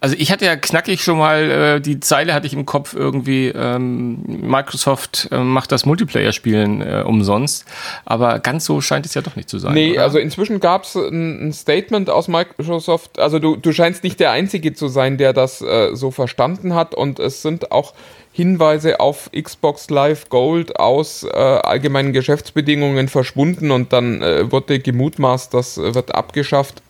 [0.03, 3.53] also ich hatte ja knackig schon mal, äh, die Zeile hatte ich im Kopf irgendwie,
[3.55, 7.65] ähm, Microsoft äh, macht das Multiplayer-Spielen äh, umsonst,
[8.05, 9.75] aber ganz so scheint es ja doch nicht zu sein.
[9.75, 10.03] Nee, oder?
[10.03, 14.33] also inzwischen gab es ein, ein, Statement aus Microsoft, also du, du scheinst nicht der
[14.33, 17.95] Einzige zu sein, der das äh, so verstanden hat und es sind auch
[18.33, 25.55] Hinweise auf Xbox Live Gold aus äh, allgemeinen Geschäftsbedingungen verschwunden und dann äh, wurde gemutmaßt,
[25.55, 26.83] das wird abgeschafft.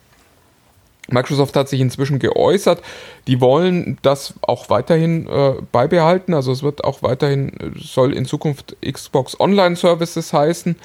[1.09, 2.81] Microsoft hat sich inzwischen geäußert,
[3.27, 6.33] die wollen das auch weiterhin äh, beibehalten.
[6.33, 10.77] Also es wird auch weiterhin, soll in Zukunft Xbox Online Services heißen.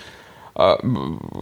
[0.56, 0.78] Äh,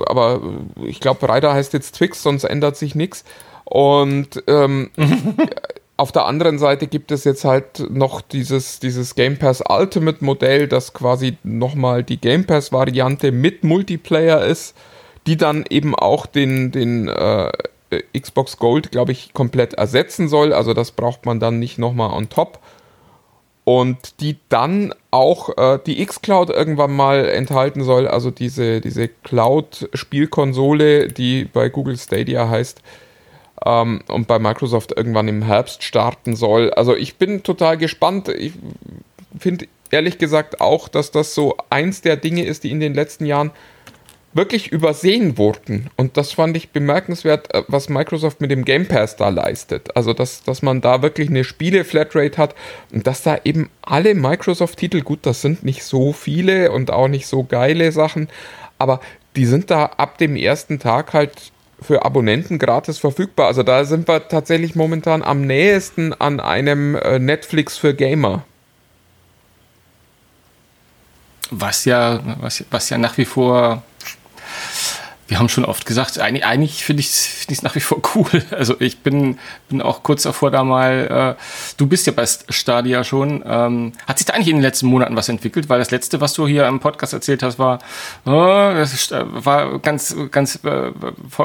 [0.07, 0.41] aber
[0.83, 3.23] ich glaube, Reiter heißt jetzt Twix, sonst ändert sich nichts.
[3.63, 4.91] Und ähm,
[5.97, 10.67] auf der anderen Seite gibt es jetzt halt noch dieses, dieses Game Pass Ultimate Modell,
[10.67, 14.75] das quasi nochmal die Game Pass Variante mit Multiplayer ist,
[15.27, 17.51] die dann eben auch den, den äh,
[17.95, 20.53] äh, Xbox Gold, glaube ich, komplett ersetzen soll.
[20.53, 22.59] Also das braucht man dann nicht nochmal on top.
[23.63, 31.07] Und die dann auch äh, die X-Cloud irgendwann mal enthalten soll, also diese, diese Cloud-Spielkonsole,
[31.07, 32.81] die bei Google Stadia heißt
[33.65, 36.71] ähm, und bei Microsoft irgendwann im Herbst starten soll.
[36.71, 38.29] Also ich bin total gespannt.
[38.29, 38.53] Ich
[39.39, 43.25] finde ehrlich gesagt auch, dass das so eins der Dinge ist, die in den letzten
[43.25, 43.51] Jahren
[44.35, 45.89] wirklich übersehen wurden.
[45.95, 49.95] Und das fand ich bemerkenswert, äh, was Microsoft mit dem Game Pass da leistet.
[49.95, 52.53] Also, dass, dass man da wirklich eine Spiele-Flatrate hat
[52.91, 57.27] und dass da eben alle Microsoft-Titel, gut, das sind nicht so viele und auch nicht
[57.27, 58.27] so geile Sachen,
[58.77, 58.99] aber
[59.37, 63.47] die sind da ab dem ersten Tag halt für Abonnenten gratis verfügbar.
[63.47, 68.43] Also da sind wir tatsächlich momentan am nähesten an einem äh, Netflix für Gamer.
[71.51, 73.83] Was ja, was, was ja nach wie vor
[75.27, 78.25] wir haben schon oft gesagt, eigentlich, eigentlich finde ich es nach wie vor cool.
[78.51, 79.37] Also ich bin,
[79.69, 81.41] bin auch kurz davor da mal, äh,
[81.77, 83.43] du bist ja bei Stadia schon.
[83.45, 85.67] Ähm, hat sich da eigentlich in den letzten Monaten was entwickelt?
[85.67, 87.79] Weil das letzte, was du hier im Podcast erzählt hast, war,
[88.25, 90.91] oh, das war ganz, ganz äh,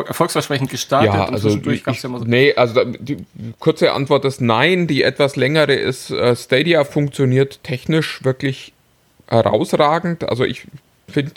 [0.07, 1.15] erfolgsversprechend gestartet.
[1.15, 3.25] Ja, also, ich, ja so nee, also die
[3.59, 4.87] kurze Antwort ist nein.
[4.87, 8.73] Die etwas längere ist, äh, Stadia funktioniert technisch wirklich
[9.27, 10.29] herausragend.
[10.29, 10.67] Also ich
[11.09, 11.33] finde,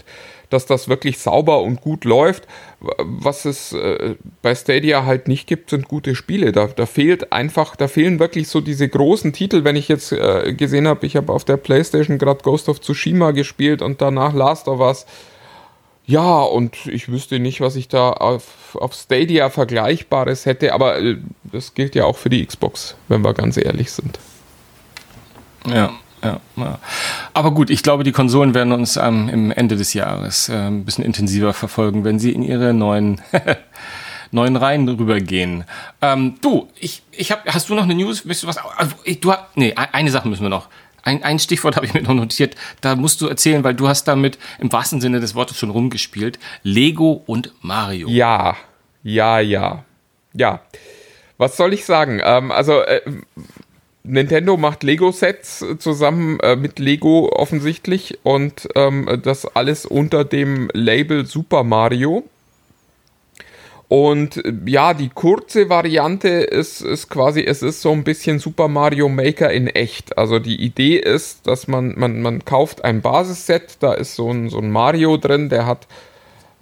[0.54, 2.48] dass das wirklich sauber und gut läuft.
[2.80, 6.52] Was es äh, bei Stadia halt nicht gibt, sind gute Spiele.
[6.52, 9.64] Da, da fehlt einfach, da fehlen wirklich so diese großen Titel.
[9.64, 13.32] Wenn ich jetzt äh, gesehen habe, ich habe auf der PlayStation gerade Ghost of Tsushima
[13.32, 15.06] gespielt und danach Last of Us.
[16.06, 21.18] Ja, und ich wüsste nicht, was ich da auf, auf Stadia Vergleichbares hätte, aber äh,
[21.44, 24.20] das gilt ja auch für die Xbox, wenn wir ganz ehrlich sind.
[25.68, 25.94] Ja.
[26.24, 26.80] Ja, ja.
[27.34, 31.04] Aber gut, ich glaube, die Konsolen werden uns ähm, Ende des Jahres äh, ein bisschen
[31.04, 33.22] intensiver verfolgen, wenn sie in ihre neuen,
[34.32, 35.64] neuen Reihen rübergehen.
[36.02, 38.26] Ähm, du, ich, ich hab, hast du noch eine News?
[38.26, 38.58] Willst du was?
[38.58, 40.70] Also, ich, du, nee, eine Sache müssen wir noch.
[41.02, 42.56] Ein, ein Stichwort habe ich mir noch notiert.
[42.82, 46.40] Da musst du erzählen, weil du hast damit im wahrsten Sinne des Wortes schon rumgespielt.
[46.62, 48.08] Lego und Mario.
[48.10, 48.58] Ja,
[49.02, 49.84] ja, ja,
[50.34, 50.62] ja.
[51.38, 52.22] Was soll ich sagen?
[52.24, 53.02] Ähm, also äh,
[54.04, 61.26] Nintendo macht Lego-Sets zusammen äh, mit Lego offensichtlich und ähm, das alles unter dem Label
[61.26, 62.24] Super Mario.
[63.88, 68.68] Und äh, ja, die kurze Variante ist, ist quasi, es ist so ein bisschen Super
[68.68, 70.18] Mario Maker in echt.
[70.18, 74.50] Also die Idee ist, dass man, man, man kauft ein Basisset, da ist so ein,
[74.50, 75.88] so ein Mario drin, der hat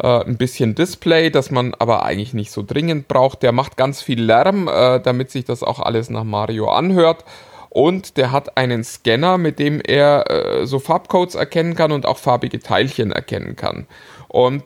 [0.01, 3.43] äh, ein bisschen Display, das man aber eigentlich nicht so dringend braucht.
[3.43, 7.23] Der macht ganz viel Lärm, äh, damit sich das auch alles nach Mario anhört.
[7.69, 12.17] Und der hat einen Scanner, mit dem er äh, so Farbcodes erkennen kann und auch
[12.17, 13.87] farbige Teilchen erkennen kann.
[14.27, 14.63] Und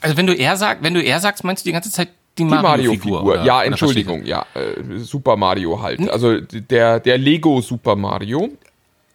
[0.00, 2.44] also wenn du er sagst, wenn du er sagst, meinst du die ganze Zeit die
[2.44, 3.22] Mario-Figur?
[3.22, 6.08] Mario ja, Entschuldigung, ja, äh, Super Mario halt.
[6.08, 8.48] Also der, der Lego Super Mario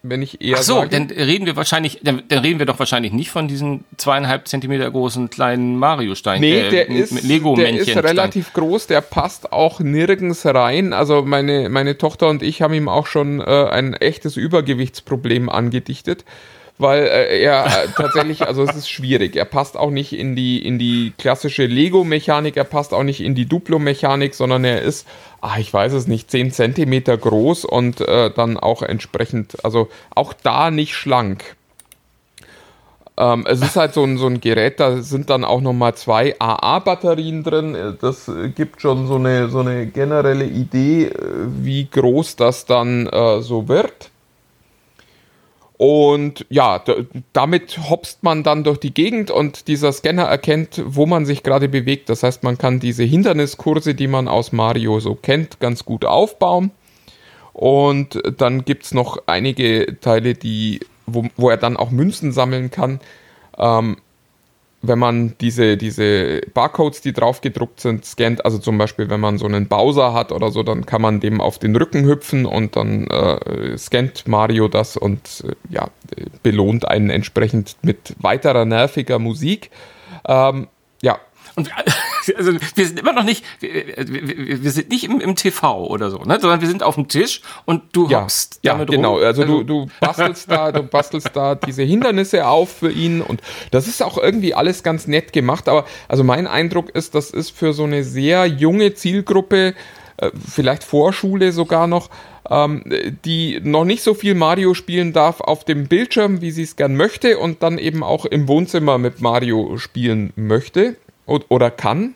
[0.10, 0.90] wenn ich eher Ach so, sage.
[0.90, 4.90] dann reden wir wahrscheinlich, dann, dann, reden wir doch wahrscheinlich nicht von diesen zweieinhalb Zentimeter
[4.90, 6.42] großen kleinen Mario-Stein.
[6.42, 10.94] Nee, äh, der ist, der ist relativ groß, der passt auch nirgends rein.
[10.94, 16.26] Also meine, meine Tochter und ich haben ihm auch schon äh, ein echtes Übergewichtsproblem angedichtet
[16.78, 19.36] weil äh, er äh, tatsächlich, also es ist schwierig.
[19.36, 23.36] Er passt auch nicht in die, in die klassische Lego-Mechanik, er passt auch nicht in
[23.36, 25.08] die Duplo-Mechanik, sondern er ist,
[25.42, 30.34] ach, ich weiß es nicht, 10 Zentimeter groß und äh, dann auch entsprechend, also auch
[30.34, 31.56] da nicht schlank.
[33.18, 36.36] Ähm, es ist halt so ein, so ein Gerät, da sind dann auch nochmal zwei
[36.38, 37.98] AA-Batterien drin.
[38.02, 41.14] Das gibt schon so eine, so eine generelle Idee, äh,
[41.62, 44.12] wie groß das dann äh, so wird.
[45.78, 46.82] Und ja,
[47.34, 51.68] damit hopst man dann durch die Gegend und dieser Scanner erkennt, wo man sich gerade
[51.68, 52.10] bewegt.
[52.10, 56.72] Das heißt, man kann diese Hinderniskurse, die man aus Mario so kennt, ganz gut aufbauen.
[57.52, 62.72] Und dann gibt es noch einige Teile, die, wo, wo, er dann auch Münzen sammeln
[62.72, 63.00] kann.
[63.58, 63.98] Ähm,
[64.88, 69.38] wenn man diese, diese Barcodes, die drauf gedruckt sind, scannt, also zum Beispiel, wenn man
[69.38, 72.76] so einen Bowser hat oder so, dann kann man dem auf den Rücken hüpfen und
[72.76, 75.90] dann äh, scannt Mario das und äh, ja,
[76.44, 79.72] belohnt einen entsprechend mit weiterer nerviger Musik.
[80.28, 80.68] Ähm,
[81.02, 81.20] ja,
[81.56, 81.70] und
[82.38, 86.10] also wir sind immer noch nicht, wir, wir, wir sind nicht im, im, TV oder
[86.10, 86.40] so, ne?
[86.40, 89.16] sondern wir sind auf dem Tisch und du ja, hockst ja, damit genau.
[89.16, 89.24] Rum.
[89.24, 93.42] Also, also du, du bastelst da, du bastelst da diese Hindernisse auf für ihn und
[93.72, 95.68] das ist auch irgendwie alles ganz nett gemacht.
[95.68, 99.74] Aber also mein Eindruck ist, das ist für so eine sehr junge Zielgruppe,
[100.18, 102.10] äh, vielleicht Vorschule sogar noch,
[102.50, 102.84] ähm,
[103.26, 106.96] die noch nicht so viel Mario spielen darf auf dem Bildschirm, wie sie es gern
[106.96, 112.16] möchte und dann eben auch im Wohnzimmer mit Mario spielen möchte oder kann.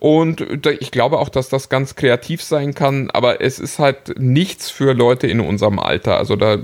[0.00, 4.70] Und ich glaube auch, dass das ganz kreativ sein kann, aber es ist halt nichts
[4.70, 6.16] für Leute in unserem Alter.
[6.16, 6.56] Also da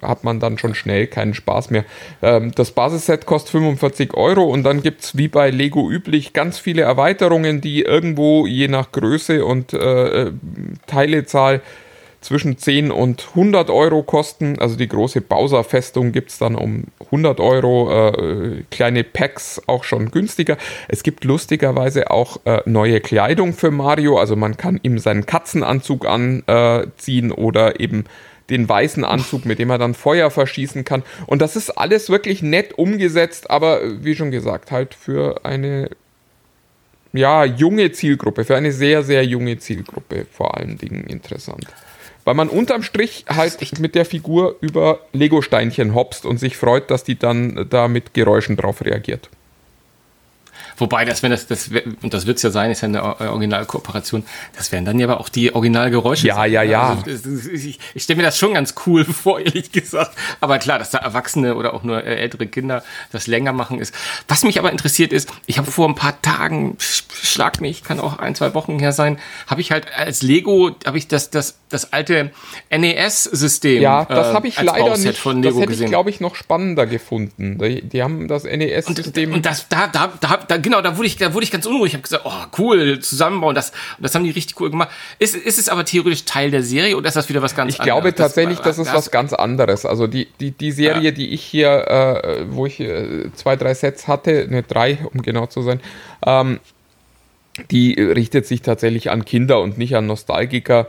[0.00, 1.84] hat man dann schon schnell keinen Spaß mehr.
[2.22, 6.60] Ähm, das Basisset kostet 45 Euro und dann gibt es wie bei Lego üblich ganz
[6.60, 10.30] viele Erweiterungen, die irgendwo je nach Größe und äh,
[10.86, 11.62] Teilezahl
[12.24, 14.58] zwischen 10 und 100 Euro kosten.
[14.58, 20.10] Also die große Bowser-Festung gibt es dann um 100 Euro, äh, kleine Packs auch schon
[20.10, 20.56] günstiger.
[20.88, 26.06] Es gibt lustigerweise auch äh, neue Kleidung für Mario, also man kann ihm seinen Katzenanzug
[26.06, 28.04] anziehen oder eben
[28.50, 31.02] den weißen Anzug, mit dem er dann Feuer verschießen kann.
[31.26, 35.90] Und das ist alles wirklich nett umgesetzt, aber wie schon gesagt, halt für eine
[37.12, 41.66] ja, junge Zielgruppe, für eine sehr, sehr junge Zielgruppe vor allen Dingen interessant.
[42.24, 47.04] Weil man unterm Strich halt mit der Figur über Lego-Steinchen hopst und sich freut, dass
[47.04, 49.28] die dann da mit Geräuschen drauf reagiert.
[50.76, 51.70] Wobei, das, wenn das, das,
[52.02, 54.24] und das wird es ja sein, ist ja eine Originalkooperation,
[54.56, 56.26] das wären dann ja aber auch die Originalgeräusche.
[56.26, 56.98] Ja, ja, ja.
[57.06, 60.12] Also, ich, ich stelle mir das schon ganz cool vor, ehrlich gesagt.
[60.40, 62.82] Aber klar, dass da Erwachsene oder auch nur äh, ältere Kinder
[63.12, 63.94] das länger machen ist.
[64.28, 68.18] Was mich aber interessiert ist, ich habe vor ein paar Tagen, schlag mich, kann auch
[68.18, 71.92] ein, zwei Wochen her sein, habe ich halt als Lego, habe ich das, das, das
[71.92, 72.32] alte
[72.70, 73.82] NES-System.
[73.82, 75.18] Ja, das habe ich äh, leider Bauset nicht.
[75.18, 77.58] Von Lego das hätte ich, glaube ich, noch spannender gefunden.
[77.58, 79.30] Die, die haben das NES-System.
[79.30, 81.66] Und, und, das, da, da, da, da genau, da wurde ich, da wurde ich ganz
[81.66, 81.92] unruhig.
[81.92, 84.88] Ich habe gesagt, oh cool, zusammenbauen, das, das haben die richtig cool gemacht.
[85.20, 87.80] Ist, ist es aber theoretisch Teil der Serie oder ist das wieder was ganz ich
[87.80, 87.96] anderes?
[87.96, 89.86] Ich glaube tatsächlich, das, das ist was ganz anderes.
[89.86, 91.10] Also die, die, die Serie, ja.
[91.12, 95.46] die ich hier, äh, wo ich äh, zwei, drei Sets hatte, ne drei, um genau
[95.46, 95.80] zu sein,
[96.26, 96.58] ähm,
[97.70, 100.88] die richtet sich tatsächlich an Kinder und nicht an Nostalgiker.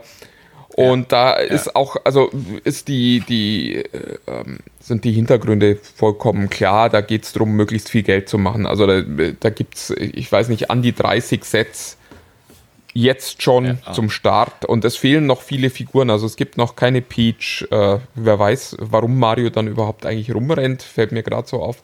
[0.76, 1.72] Und ja, da ist ja.
[1.74, 2.30] auch, also
[2.64, 6.90] ist die, die, äh, ähm, sind die Hintergründe vollkommen klar.
[6.90, 8.66] Da geht es darum, möglichst viel Geld zu machen.
[8.66, 11.96] Also da, da gibt es, ich weiß nicht, an die 30 Sets
[12.92, 13.92] jetzt schon ja.
[13.94, 14.66] zum Start.
[14.66, 16.10] Und es fehlen noch viele Figuren.
[16.10, 17.66] Also es gibt noch keine Peach.
[17.70, 21.82] Äh, wer weiß, warum Mario dann überhaupt eigentlich rumrennt, fällt mir gerade so auf.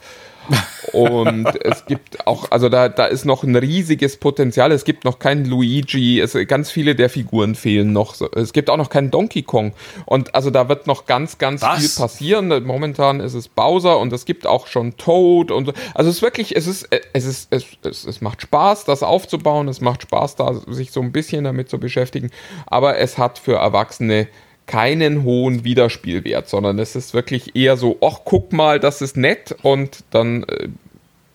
[0.93, 4.73] Und es gibt auch, also da, da ist noch ein riesiges Potenzial.
[4.73, 8.15] Es gibt noch keinen Luigi, es, ganz viele der Figuren fehlen noch.
[8.35, 9.73] Es gibt auch noch keinen Donkey Kong.
[10.05, 11.81] Und also da wird noch ganz, ganz Was?
[11.81, 12.65] viel passieren.
[12.65, 15.73] Momentan ist es Bowser und es gibt auch schon Toad und so.
[15.95, 19.69] Also es ist wirklich, es ist, es ist, es, es, es macht Spaß, das aufzubauen.
[19.69, 22.31] Es macht Spaß, da sich so ein bisschen damit zu beschäftigen.
[22.67, 24.29] Aber es hat für Erwachsene
[24.73, 29.55] keinen hohen Wiederspielwert, sondern es ist wirklich eher so, ach, guck mal, das ist nett
[29.61, 30.69] und dann äh,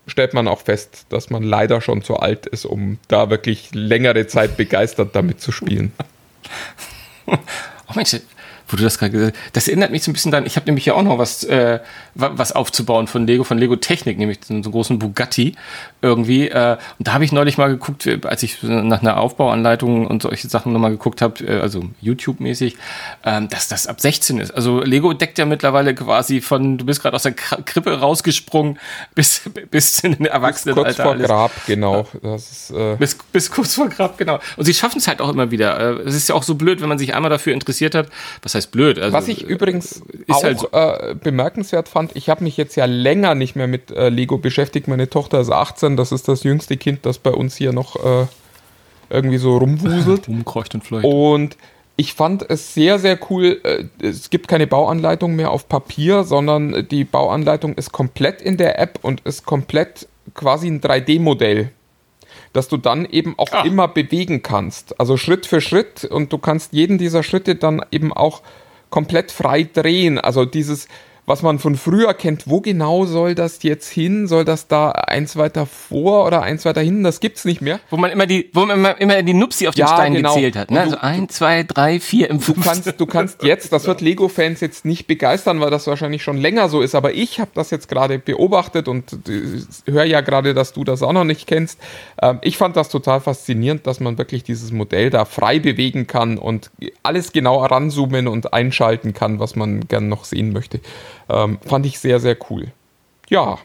[0.07, 4.25] stellt man auch fest, dass man leider schon zu alt ist, um da wirklich längere
[4.25, 5.91] Zeit begeistert damit zu spielen.
[7.27, 8.15] Oh Mensch,
[8.69, 9.55] wo du das gerade gesagt hast.
[9.55, 11.79] Das erinnert mich so ein bisschen dann, ich habe nämlich ja auch noch was, äh,
[12.15, 15.55] was aufzubauen von Lego, von Lego Technik, nämlich so einen großen Bugatti
[16.01, 16.49] irgendwie.
[16.49, 20.47] Äh, und da habe ich neulich mal geguckt, als ich nach einer Aufbauanleitung und solche
[20.47, 22.77] Sachen nochmal geguckt habe, äh, also YouTube-mäßig,
[23.23, 24.51] äh, dass das ab 16 ist.
[24.51, 28.79] Also Lego deckt ja mittlerweile quasi von, du bist gerade aus der Krippe rausgesprungen
[29.15, 30.87] bis, bis in den Erwachsenenalter.
[30.87, 31.27] Bis kurz vor alles.
[31.27, 32.07] Grab, genau.
[32.21, 34.39] Das ist, äh bis, bis kurz vor Grab, genau.
[34.55, 35.79] Und sie schaffen es halt auch immer wieder.
[35.79, 38.07] Äh, es ist ja auch so blöd, wenn man sich einmal dafür interessiert hat.
[38.43, 38.99] Was heißt blöd?
[38.99, 40.69] Also, Was ich übrigens auch halt so.
[40.71, 44.87] äh, bemerkenswert fand, ich habe mich jetzt ja länger nicht mehr mit äh, Lego beschäftigt.
[44.87, 48.25] Meine Tochter ist 18, das ist das jüngste Kind, das bei uns hier noch äh,
[49.09, 50.27] irgendwie so rumwuselt.
[50.27, 51.05] Rumkreucht und fleucht.
[51.05, 51.55] Und
[51.95, 53.61] ich fand es sehr, sehr cool.
[53.63, 58.79] Äh, es gibt keine Bauanleitung mehr auf Papier, sondern die Bauanleitung ist komplett in der
[58.79, 61.71] App und ist komplett quasi ein 3D-Modell
[62.53, 63.63] dass du dann eben auch ah.
[63.65, 64.99] immer bewegen kannst.
[64.99, 68.41] Also Schritt für Schritt und du kannst jeden dieser Schritte dann eben auch
[68.89, 70.17] komplett frei drehen.
[70.17, 70.87] Also dieses,
[71.27, 74.27] was man von früher kennt, wo genau soll das jetzt hin?
[74.27, 77.03] Soll das da eins weiter vor oder eins weiter hinten?
[77.03, 77.81] Das gibt's nicht mehr.
[77.89, 80.33] Wo man immer die, wo man immer, immer die Nupsi auf den ja, Stein genau.
[80.33, 80.71] gezählt hat.
[80.71, 80.77] Ne?
[80.77, 84.61] Du, also eins, zwei, drei, vier im Du kannst, du kannst jetzt, das wird Lego-Fans
[84.61, 87.89] jetzt nicht begeistern, weil das wahrscheinlich schon länger so ist, aber ich habe das jetzt
[87.89, 91.77] gerade beobachtet und äh, höre ja gerade, dass du das auch noch nicht kennst.
[92.21, 96.37] Ähm, ich fand das total faszinierend, dass man wirklich dieses Modell da frei bewegen kann
[96.37, 96.71] und
[97.03, 100.79] alles genau heranzoomen und einschalten kann, was man gern noch sehen möchte.
[101.29, 102.67] Ähm, fand ich sehr, sehr cool.
[103.29, 103.57] Ja.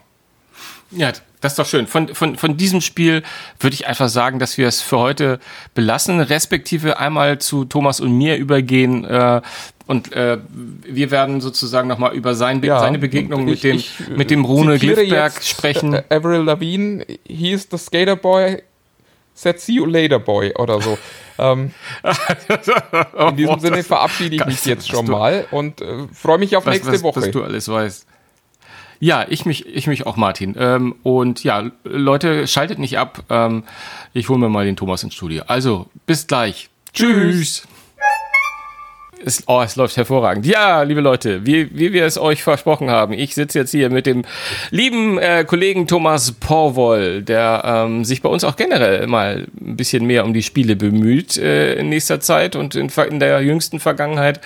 [0.90, 1.86] Ja, das ist doch schön.
[1.86, 3.22] Von, von, von diesem Spiel
[3.58, 5.40] würde ich einfach sagen, dass wir es für heute
[5.74, 9.04] belassen, respektive einmal zu Thomas und mir übergehen.
[9.04, 9.40] Äh,
[9.86, 14.08] und äh, wir werden sozusagen nochmal über sein, ja, seine Begegnung ich, mit dem, ich,
[14.16, 15.94] mit dem Rune Gliffberg sprechen.
[15.94, 18.62] Äh, Avril Lavigne, is the skater boy,
[19.42, 20.98] said see you later boy oder so.
[21.38, 21.72] ähm,
[23.28, 26.74] in diesem Sinne verabschiede ich mich jetzt schon mal und äh, freue mich auf was,
[26.74, 27.22] nächste was, Woche.
[27.22, 28.06] Was du alles weißt.
[29.00, 30.54] Ja, ich mich, ich mich auch, Martin.
[30.56, 33.24] Ähm, und ja, Leute, schaltet nicht ab.
[33.30, 33.64] Ähm,
[34.12, 35.42] ich hole mir mal den Thomas ins Studio.
[35.48, 36.70] Also, bis gleich.
[36.92, 37.66] Tschüss.
[39.24, 40.46] Es, oh, es läuft hervorragend.
[40.46, 44.06] Ja, liebe Leute, wie, wie wir es euch versprochen haben, ich sitze jetzt hier mit
[44.06, 44.24] dem
[44.70, 50.06] lieben äh, Kollegen Thomas Porwoll, der ähm, sich bei uns auch generell mal ein bisschen
[50.06, 54.40] mehr um die Spiele bemüht äh, in nächster Zeit und in, in der jüngsten Vergangenheit.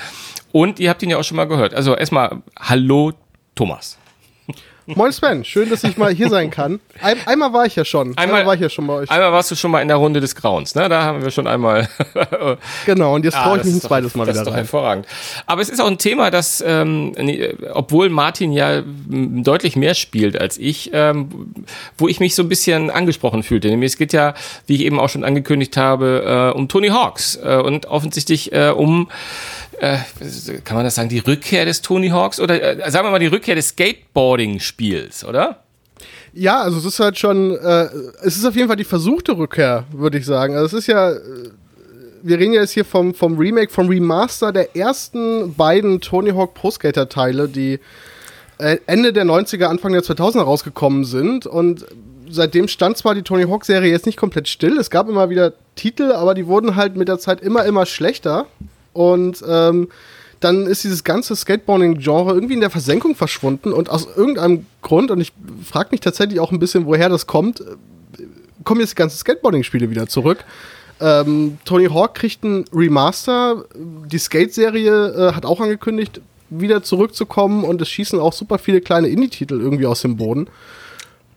[0.53, 1.75] Und ihr habt ihn ja auch schon mal gehört.
[1.75, 3.13] Also erstmal, hallo
[3.55, 3.99] Thomas.
[4.89, 6.79] Moin Sven, schön, dass ich mal hier sein kann.
[7.03, 8.17] Ein, einmal war ich ja schon.
[8.17, 9.11] Einmal, einmal, war ich ja schon bei euch.
[9.11, 10.89] Einmal warst du schon mal in der Runde des Grauens, ne?
[10.89, 11.89] Da haben wir schon einmal.
[12.87, 14.59] genau, und jetzt traue ich mich ein zweites Mal das wieder ist doch rein.
[14.59, 15.07] hervorragend.
[15.47, 17.17] Aber es ist auch ein Thema, das, ähm,
[17.73, 21.53] obwohl Martin ja deutlich mehr spielt als ich, ähm,
[21.99, 23.69] wo ich mich so ein bisschen angesprochen fühlte.
[23.69, 24.35] Nämlich es geht ja,
[24.69, 28.69] wie ich eben auch schon angekündigt habe, äh, um Tony Hawks äh, und offensichtlich äh,
[28.71, 29.09] um
[29.81, 29.99] äh,
[30.65, 33.27] kann man das sagen, die Rückkehr des Tony Hawks oder äh, sagen wir mal die
[33.27, 35.63] Rückkehr des Skateboarding-Spiels, oder?
[36.33, 37.89] Ja, also es ist halt schon, äh,
[38.23, 40.55] es ist auf jeden Fall die versuchte Rückkehr, würde ich sagen.
[40.55, 41.19] Also es ist ja, äh,
[42.23, 46.55] wir reden ja jetzt hier vom, vom Remake, vom Remaster der ersten beiden Tony Hawk
[46.55, 47.81] Pro Skater Teile, die
[48.59, 51.87] äh, Ende der 90er, Anfang der 2000er rausgekommen sind und
[52.29, 55.53] seitdem stand zwar die Tony Hawk Serie jetzt nicht komplett still, es gab immer wieder
[55.75, 58.47] Titel, aber die wurden halt mit der Zeit immer, immer schlechter.
[58.97, 59.89] Und ähm,
[60.41, 65.21] dann ist dieses ganze Skateboarding-Genre irgendwie in der Versenkung verschwunden und aus irgendeinem Grund, und
[65.21, 65.33] ich
[65.65, 67.63] frage mich tatsächlich auch ein bisschen, woher das kommt,
[68.65, 70.45] kommen jetzt die ganzen Skateboarding-Spiele wieder zurück.
[71.01, 73.65] Ähm, Tony Hawk kriegt ein Remaster.
[73.75, 79.09] Die Skate-Serie äh, hat auch angekündigt, wieder zurückzukommen und es schießen auch super viele kleine
[79.09, 80.49] Indie-Titel irgendwie aus dem Boden.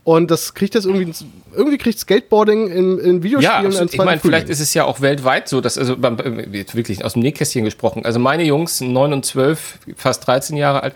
[0.10, 1.14] Und das kriegt das irgendwie,
[1.56, 5.48] irgendwie kriegt Skateboarding in, in Videospielen Ja, ich meine, vielleicht ist es ja auch weltweit
[5.48, 9.24] so, dass, also äh, jetzt wirklich aus dem Nähkästchen gesprochen, also meine Jungs, 9 und
[9.24, 10.96] 12, fast 13 Jahre alt,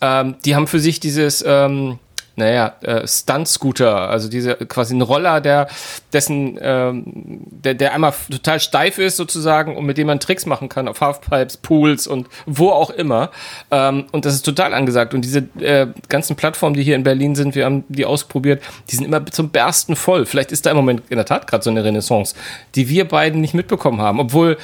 [0.00, 1.98] ähm, die haben für sich dieses, ähm,
[2.36, 5.68] naja, äh, Stunt-Scooter, also diese quasi ein Roller, der
[6.12, 10.68] dessen, ähm, der, der einmal total steif ist sozusagen und mit dem man Tricks machen
[10.68, 13.30] kann auf Halfpipes, Pools und wo auch immer.
[13.70, 15.14] Ähm, und das ist total angesagt.
[15.14, 18.96] Und diese äh, ganzen Plattformen, die hier in Berlin sind, wir haben die ausprobiert, die
[18.96, 20.26] sind immer zum Bersten voll.
[20.26, 22.34] Vielleicht ist da im Moment in der Tat gerade so eine Renaissance,
[22.74, 24.58] die wir beiden nicht mitbekommen haben, obwohl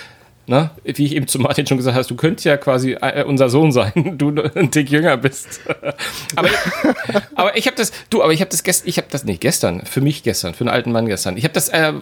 [0.47, 0.70] Ne?
[0.82, 3.70] Wie ich eben zu Martin schon gesagt hast, du könntest ja quasi äh, unser Sohn
[3.70, 5.61] sein, du ein Tick jünger bist.
[6.36, 6.49] aber,
[7.36, 9.86] aber ich habe das, du, aber ich habe das gestern, ich habe das nicht gestern,
[9.86, 11.36] für mich gestern, für einen alten Mann gestern.
[11.36, 11.93] Ich habe das äh,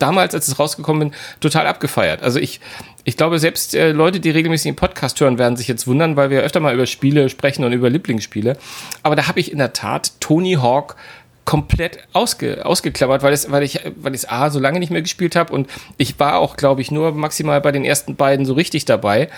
[0.00, 2.24] damals, als es rausgekommen bin, total abgefeiert.
[2.24, 2.60] Also ich,
[3.04, 6.30] ich glaube, selbst äh, Leute, die regelmäßig den Podcast hören, werden sich jetzt wundern, weil
[6.30, 8.56] wir öfter mal über Spiele sprechen und über Lieblingsspiele.
[9.04, 10.96] Aber da habe ich in der Tat Tony Hawk
[11.44, 15.36] komplett ausge, ausgeklammert, weil es, weil ich, weil ich A so lange nicht mehr gespielt
[15.36, 15.68] habe und
[15.98, 19.28] ich war auch, glaube ich, nur maximal bei den ersten beiden so richtig dabei.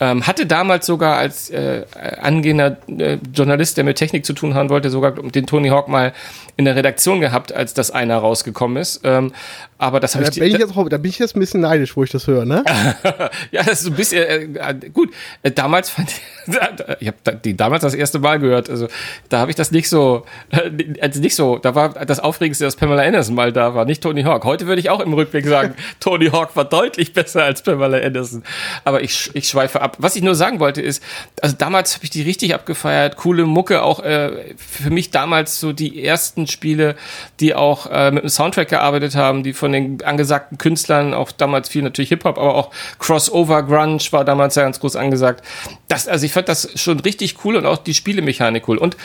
[0.00, 1.84] Ähm, hatte damals sogar als äh,
[2.20, 6.12] angehender äh, Journalist, der mit Technik zu tun haben wollte, sogar den Tony Hawk mal
[6.56, 9.00] in der Redaktion gehabt, als das einer rausgekommen ist.
[9.04, 9.32] Ähm,
[9.80, 11.96] aber das habe Da ich bin ich, jetzt, da bin ich jetzt ein bisschen neidisch,
[11.96, 12.62] wo ich das höre, ne?
[13.50, 15.10] ja, das ist so ein bisschen äh, äh, gut.
[15.42, 16.20] Äh, damals fand ich,
[17.00, 18.68] ich habe die damals das erste Mal gehört.
[18.68, 18.88] Also
[19.30, 20.70] da habe ich das nicht so, äh,
[21.00, 21.56] also nicht so.
[21.56, 24.44] Da war das Aufregendste, dass Pamela Anderson mal da war, nicht Tony Hawk.
[24.44, 28.42] Heute würde ich auch im Rückblick sagen, Tony Hawk war deutlich besser als Pamela Anderson.
[28.84, 29.89] Aber ich, ich schweife ab.
[29.98, 31.02] Was ich nur sagen wollte ist,
[31.40, 35.72] also damals habe ich die richtig abgefeiert, coole Mucke, auch äh, für mich damals so
[35.72, 36.96] die ersten Spiele,
[37.40, 41.68] die auch äh, mit dem Soundtrack gearbeitet haben, die von den angesagten Künstlern, auch damals
[41.68, 45.44] viel natürlich Hip-Hop, aber auch Crossover Grunge war damals ja ganz groß angesagt.
[45.88, 48.78] Das, also ich fand das schon richtig cool und auch die Spielemechanik cool.
[48.78, 48.96] Und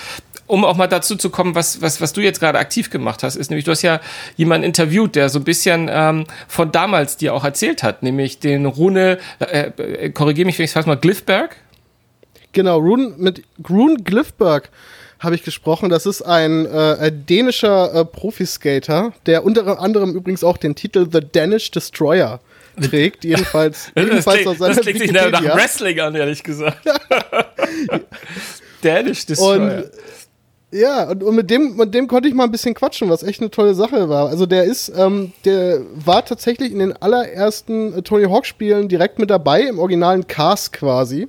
[0.48, 3.36] um auch mal dazu zu kommen, was, was, was du jetzt gerade aktiv gemacht hast,
[3.36, 4.00] ist nämlich, du hast ja
[4.36, 8.66] jemanden interviewt, der so ein bisschen ähm, von damals dir auch erzählt hat, nämlich den
[8.66, 11.56] Rune, äh, äh, korrigiere mich, wenn ich es falsch mal, Glyphberg?
[12.52, 14.70] Genau, Rune, mit Rune Glifberg
[15.20, 15.90] habe ich gesprochen.
[15.90, 21.08] Das ist ein, äh, ein dänischer äh, Profiskater, der unter anderem übrigens auch den Titel
[21.12, 22.40] The Danish Destroyer
[22.82, 23.24] trägt.
[23.24, 25.44] Jedenfalls, Das jedenfalls klingt, das klingt sich nach.
[25.44, 26.78] Wrestling an, ehrlich gesagt.
[28.82, 29.78] Danish Destroyer.
[29.78, 29.92] Und
[30.76, 33.40] ja, und, und mit, dem, mit dem konnte ich mal ein bisschen quatschen, was echt
[33.40, 34.28] eine tolle Sache war.
[34.28, 39.30] Also der ist, ähm, der war tatsächlich in den allerersten äh, Tony Hawk-Spielen direkt mit
[39.30, 41.28] dabei, im originalen Cast quasi,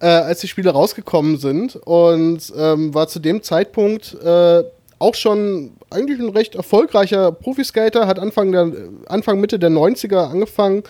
[0.00, 1.76] äh, als die Spiele rausgekommen sind.
[1.76, 4.64] Und ähm, war zu dem Zeitpunkt äh,
[4.98, 8.72] auch schon eigentlich ein recht erfolgreicher Profiskater, hat Anfang, der,
[9.06, 10.82] Anfang Mitte der 90er angefangen,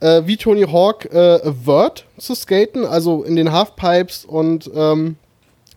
[0.00, 5.16] äh, wie Tony Hawk äh, Vert zu skaten, also in den Halfpipes und ähm,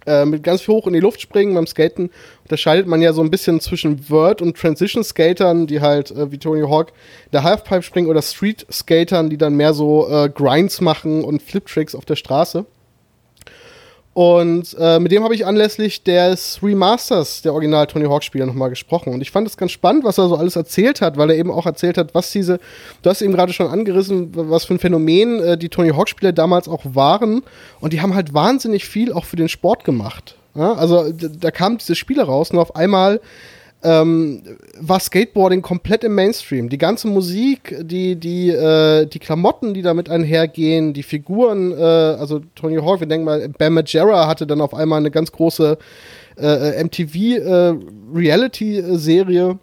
[0.06, 1.54] äh, mit ganz hoch in die Luft springen.
[1.54, 2.10] Beim Skaten
[2.43, 6.38] unterscheidet man ja so ein bisschen zwischen Vert und Transition Skatern, die halt äh, wie
[6.38, 6.93] Tony Hawk
[7.34, 11.95] der Halfpipe springen oder Street Skatern, die dann mehr so äh, Grinds machen und Flip-Tricks
[11.95, 12.66] auf der Straße.
[14.20, 18.70] Und äh, mit dem habe ich anlässlich des Remasters der Original Tony Hawk Spiele nochmal
[18.70, 19.13] gesprochen.
[19.13, 21.49] Und ich fand es ganz spannend, was er so alles erzählt hat, weil er eben
[21.49, 22.59] auch erzählt hat, was diese,
[23.01, 26.34] du hast eben gerade schon angerissen, was für ein Phänomen äh, die Tony Hawk Spiele
[26.34, 27.43] damals auch waren.
[27.80, 30.36] Und die haben halt wahnsinnig viel auch für den Sport gemacht.
[30.53, 30.74] Ja?
[30.74, 33.22] Also da kamen diese Spiele raus und auf einmal
[33.82, 34.44] ähm,
[34.78, 36.68] war Skateboarding komplett im Mainstream.
[36.68, 42.42] Die ganze Musik, die, die, äh, die Klamotten, die damit einhergehen, die Figuren, äh, also
[42.56, 45.78] Tony Hawk, wir denken mal, Bam Margera hatte dann auf einmal eine ganz große
[46.38, 49.58] äh, MTV-Reality-Serie.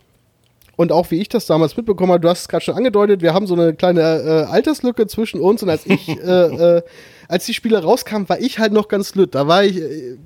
[0.76, 3.34] und auch wie ich das damals mitbekommen habe, du hast es gerade schon angedeutet, wir
[3.34, 6.82] haben so eine kleine äh, Alterslücke zwischen uns und als ich, äh, äh,
[7.28, 9.34] als die Spiele rauskamen, war ich halt noch ganz lütt.
[9.34, 10.16] Da war ich äh,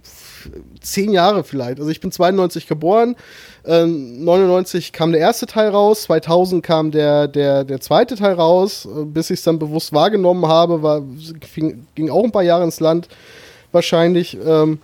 [0.81, 1.79] zehn Jahre vielleicht.
[1.79, 3.17] Also ich bin 92 geboren,
[3.65, 8.87] ähm, 99 kam der erste Teil raus, 2000 kam der, der, der zweite Teil raus,
[8.87, 11.03] äh, bis ich es dann bewusst wahrgenommen habe, war,
[11.53, 13.09] fing, ging auch ein paar Jahre ins Land
[13.73, 14.39] wahrscheinlich.
[14.45, 14.79] Ähm,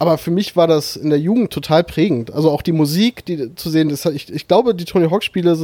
[0.00, 2.32] aber für mich war das in der Jugend total prägend.
[2.32, 5.56] Also auch die Musik, die zu sehen, das, ich, ich glaube, die Tony Hawk-Spiele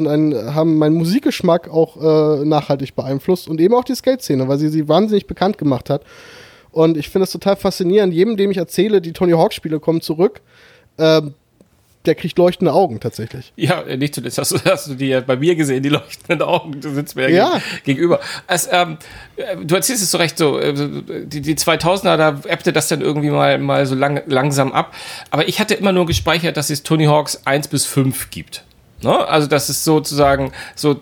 [0.53, 4.89] haben meinen Musikgeschmack auch äh, nachhaltig beeinflusst und eben auch die Skate-Szene, weil sie sie
[4.89, 6.03] wahnsinnig bekannt gemacht hat.
[6.75, 8.13] Und ich finde es total faszinierend.
[8.13, 10.41] Jedem, dem ich erzähle, die Tony Hawk-Spiele kommen zurück,
[10.99, 11.35] ähm,
[12.05, 13.53] der kriegt leuchtende Augen tatsächlich.
[13.57, 16.79] Ja, nicht zuletzt hast du, hast du die ja bei mir gesehen, die leuchtenden Augen.
[16.81, 17.55] Du sitzt mir Ja.
[17.57, 18.21] geg- gegenüber.
[18.47, 18.99] Also, ähm,
[19.37, 20.75] äh, du erzählst es so recht so, äh,
[21.25, 24.93] die, die 2000er, da ebbte das dann irgendwie mal, mal so lang, langsam ab.
[25.31, 28.65] Aber ich hatte immer nur gespeichert, dass es Tony Hawks 1 bis 5 gibt.
[29.05, 29.29] Ne?
[29.29, 30.97] Also das ist sozusagen so,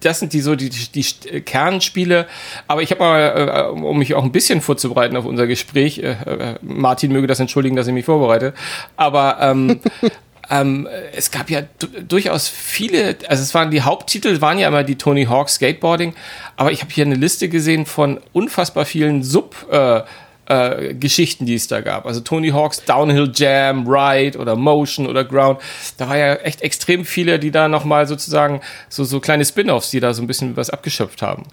[0.00, 2.26] das sind die so die, die, die Kernspiele.
[2.66, 6.10] Aber ich habe mal, äh, um mich auch ein bisschen vorzubereiten auf unser Gespräch, äh,
[6.10, 8.52] äh Martin möge das entschuldigen, dass ich mich vorbereite.
[8.96, 9.80] Aber ähm,
[10.50, 11.62] ähm, es gab ja
[12.06, 16.14] durchaus viele, also es waren die Haupttitel waren ja immer die Tony Hawk Skateboarding,
[16.56, 20.02] aber ich habe hier eine Liste gesehen von unfassbar vielen Sub äh,
[20.48, 22.06] äh, Geschichten, die es da gab.
[22.06, 25.60] Also Tony Hawks Downhill Jam, Ride oder Motion oder Ground.
[25.98, 30.00] Da war ja echt extrem viele, die da nochmal sozusagen so, so kleine Spin-offs, die
[30.00, 31.44] da so ein bisschen was abgeschöpft haben.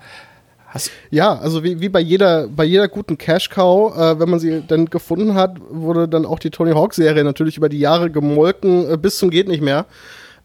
[0.68, 4.64] Hast ja, also wie, wie bei jeder, bei jeder guten Cash-Cow, äh, wenn man sie
[4.68, 8.98] dann gefunden hat, wurde dann auch die Tony Hawk-Serie natürlich über die Jahre gemolken, äh,
[8.98, 9.86] bis zum geht nicht mehr.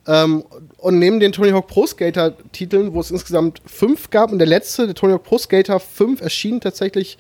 [0.07, 0.45] Ähm,
[0.79, 4.87] und neben den Tony Hawk Pro Skater-Titeln, wo es insgesamt fünf gab, und der letzte,
[4.87, 7.19] der Tony Hawk Pro Skater 5, erschien tatsächlich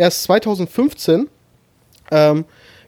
[0.00, 1.28] erst 2015.
[2.10, 2.44] Ähm,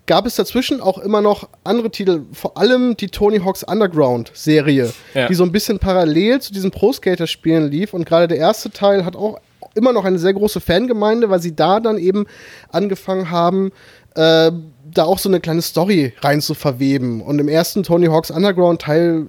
[0.06, 4.92] gab es dazwischen auch immer noch andere Titel, vor allem die Tony Hawk's Underground Serie,
[5.14, 5.28] ja.
[5.28, 8.70] die so ein bisschen parallel zu diesen Pro Skater Spielen lief und gerade der erste
[8.70, 9.38] Teil hat auch
[9.74, 12.26] immer noch eine sehr große Fangemeinde, weil sie da dann eben
[12.70, 13.70] angefangen haben,
[14.14, 14.52] äh,
[14.94, 17.22] da auch so eine kleine Story rein zu verweben.
[17.22, 19.26] Und im ersten Tony Hawk's Underground Teil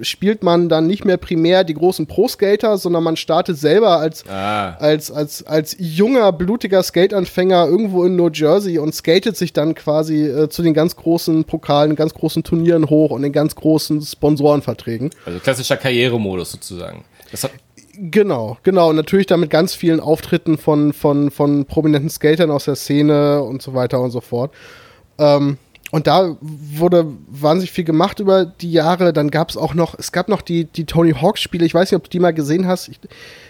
[0.00, 4.24] äh, spielt man dann nicht mehr primär die großen Pro-Skater, sondern man startet selber als,
[4.28, 4.76] ah.
[4.78, 10.26] als, als, als junger, blutiger Skate-Anfänger irgendwo in New Jersey und skatet sich dann quasi
[10.26, 15.10] äh, zu den ganz großen Pokalen, ganz großen Turnieren hoch und den ganz großen Sponsorenverträgen.
[15.24, 17.04] Also klassischer Karrieremodus sozusagen.
[17.30, 17.52] Das hat
[18.00, 18.90] Genau, genau.
[18.90, 23.42] Und natürlich dann mit ganz vielen Auftritten von, von, von prominenten Skatern aus der Szene
[23.42, 24.52] und so weiter und so fort.
[25.18, 25.58] Ähm,
[25.90, 29.12] und da wurde wahnsinnig viel gemacht über die Jahre.
[29.12, 31.64] Dann gab es auch noch, es gab noch die, die Tony Hawk Spiele.
[31.64, 32.88] Ich weiß nicht, ob du die mal gesehen hast.
[32.88, 33.00] Ich,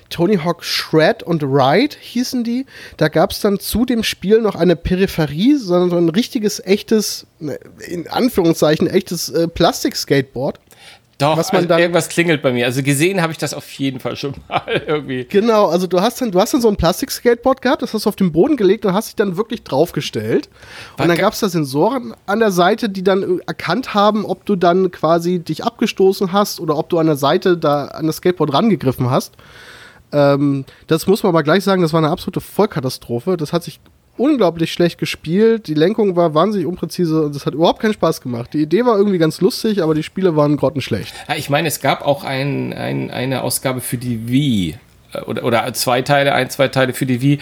[0.08, 2.64] Tony Hawk Shred und Ride hießen die.
[2.96, 7.26] Da gab es dann zu dem Spiel noch eine Peripherie, sondern so ein richtiges, echtes,
[7.38, 10.60] ne, in Anführungszeichen, echtes äh, Plastik-Skateboard.
[11.18, 12.66] Doch, was man also dann, irgendwas klingelt bei mir.
[12.66, 15.24] Also gesehen habe ich das auf jeden Fall schon mal irgendwie.
[15.24, 18.08] Genau, also du hast dann, du hast dann so ein Plastik-Skateboard gehabt, das hast du
[18.08, 20.48] auf den Boden gelegt und hast dich dann wirklich draufgestellt.
[20.96, 24.54] Und dann gab es da Sensoren an der Seite, die dann erkannt haben, ob du
[24.54, 28.54] dann quasi dich abgestoßen hast oder ob du an der Seite da an das Skateboard
[28.54, 29.34] rangegriffen hast.
[30.12, 33.36] Ähm, das muss man aber gleich sagen, das war eine absolute Vollkatastrophe.
[33.36, 33.80] Das hat sich
[34.18, 35.68] unglaublich schlecht gespielt.
[35.68, 38.52] Die Lenkung war wahnsinnig unpräzise und es hat überhaupt keinen Spaß gemacht.
[38.52, 41.14] Die Idee war irgendwie ganz lustig, aber die Spiele waren grottenschlecht.
[41.28, 44.76] Ja, ich meine, es gab auch ein, ein, eine Ausgabe für die Wii
[45.12, 47.38] äh, oder, oder zwei Teile, ein, zwei Teile für die Wii,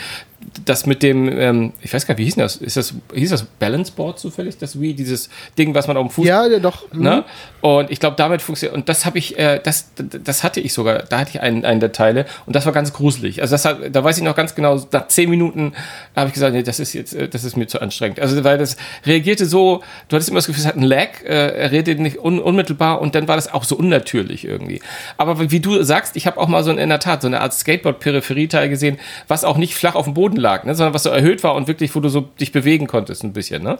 [0.65, 2.57] das mit dem, ähm, ich weiß gar nicht, wie hieß das?
[2.57, 5.29] Ist das, hieß das Balance Board zufällig, das Wii, dieses
[5.59, 6.27] Ding, was man auf dem Fuß.
[6.27, 6.93] Ja, ja doch.
[6.93, 7.25] Ne?
[7.63, 7.69] Mhm.
[7.69, 8.77] Und ich glaube, damit funktioniert.
[8.77, 11.81] Und das habe ich, äh, das, das hatte ich sogar, da hatte ich einen, einen
[11.81, 13.43] der Teile und das war ganz gruselig.
[13.43, 15.73] Also das hat, da weiß ich noch ganz genau, nach zehn Minuten
[16.15, 18.21] habe ich gesagt, nee, das ist jetzt, äh, das ist mir zu anstrengend.
[18.21, 21.57] Also weil das reagierte so, du hattest immer das Gefühl, es hat einen Lag, äh,
[21.57, 24.81] er redete nicht un, unmittelbar und dann war das auch so unnatürlich irgendwie.
[25.17, 27.53] Aber wie du sagst, ich habe auch mal so in der Tat so eine Art
[27.53, 30.75] Skateboard-Peripherieteil gesehen, was auch nicht flach auf dem Boden Boden lag, ne?
[30.75, 33.63] sondern was so erhöht war und wirklich, wo du so dich bewegen konntest ein bisschen,
[33.63, 33.79] ne?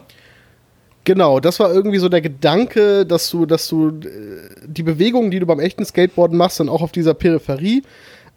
[1.03, 3.93] Genau, das war irgendwie so der Gedanke, dass du, dass du äh,
[4.65, 7.83] die Bewegungen, die du beim echten Skateboarden machst, dann auch auf dieser Peripherie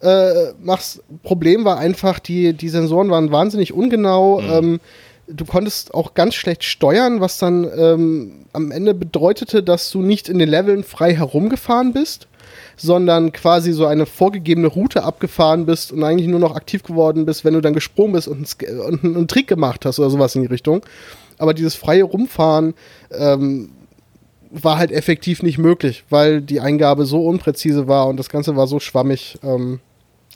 [0.01, 1.03] äh, machst.
[1.23, 4.39] Problem war einfach, die, die Sensoren waren wahnsinnig ungenau.
[4.39, 4.49] Mhm.
[4.49, 4.79] Ähm,
[5.27, 10.29] du konntest auch ganz schlecht steuern, was dann ähm, am Ende bedeutete, dass du nicht
[10.29, 12.27] in den Leveln frei herumgefahren bist,
[12.77, 17.45] sondern quasi so eine vorgegebene Route abgefahren bist und eigentlich nur noch aktiv geworden bist,
[17.45, 20.47] wenn du dann gesprungen bist und einen, einen Trick gemacht hast oder sowas in die
[20.47, 20.85] Richtung.
[21.37, 22.73] Aber dieses freie Rumfahren
[23.11, 23.69] ähm,
[24.51, 28.67] war halt effektiv nicht möglich, weil die Eingabe so unpräzise war und das Ganze war
[28.67, 29.37] so schwammig.
[29.43, 29.79] Ähm,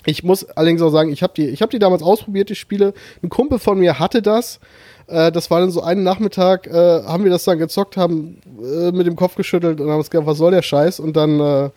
[0.05, 2.93] ich muss allerdings auch sagen, ich habe die, hab die damals ausprobiert, die Spiele.
[3.23, 4.59] Ein Kumpel von mir hatte das.
[5.07, 8.91] Äh, das war dann so einen Nachmittag, äh, haben wir das dann gezockt, haben äh,
[8.91, 10.99] mit dem Kopf geschüttelt und haben uns gedacht, was soll der Scheiß?
[10.99, 11.69] Und dann äh,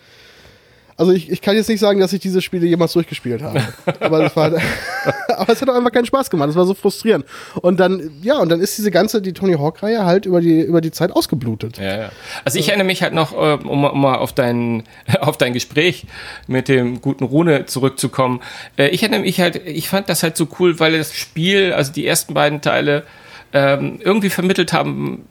[0.99, 3.63] also ich, ich kann jetzt nicht sagen, dass ich diese Spiele jemals durchgespielt habe.
[4.01, 4.47] aber, das war,
[5.29, 6.51] aber es hat auch einfach keinen Spaß gemacht.
[6.51, 7.25] Es war so frustrierend.
[7.63, 10.81] Und dann, ja, und dann ist diese ganze, die Tony Hawk-Reihe halt über die, über
[10.81, 11.79] die Zeit ausgeblutet.
[11.79, 12.13] Ja, ja.
[12.45, 14.83] Also ich erinnere mich halt noch, äh, um, um mal auf dein,
[15.21, 16.05] auf dein Gespräch
[16.49, 18.41] mit dem guten Rune zurückzukommen.
[18.77, 21.93] Äh, ich erinnere mich halt, ich fand das halt so cool, weil das Spiel, also
[21.93, 23.05] die ersten beiden Teile,
[23.53, 25.27] ähm, irgendwie vermittelt haben,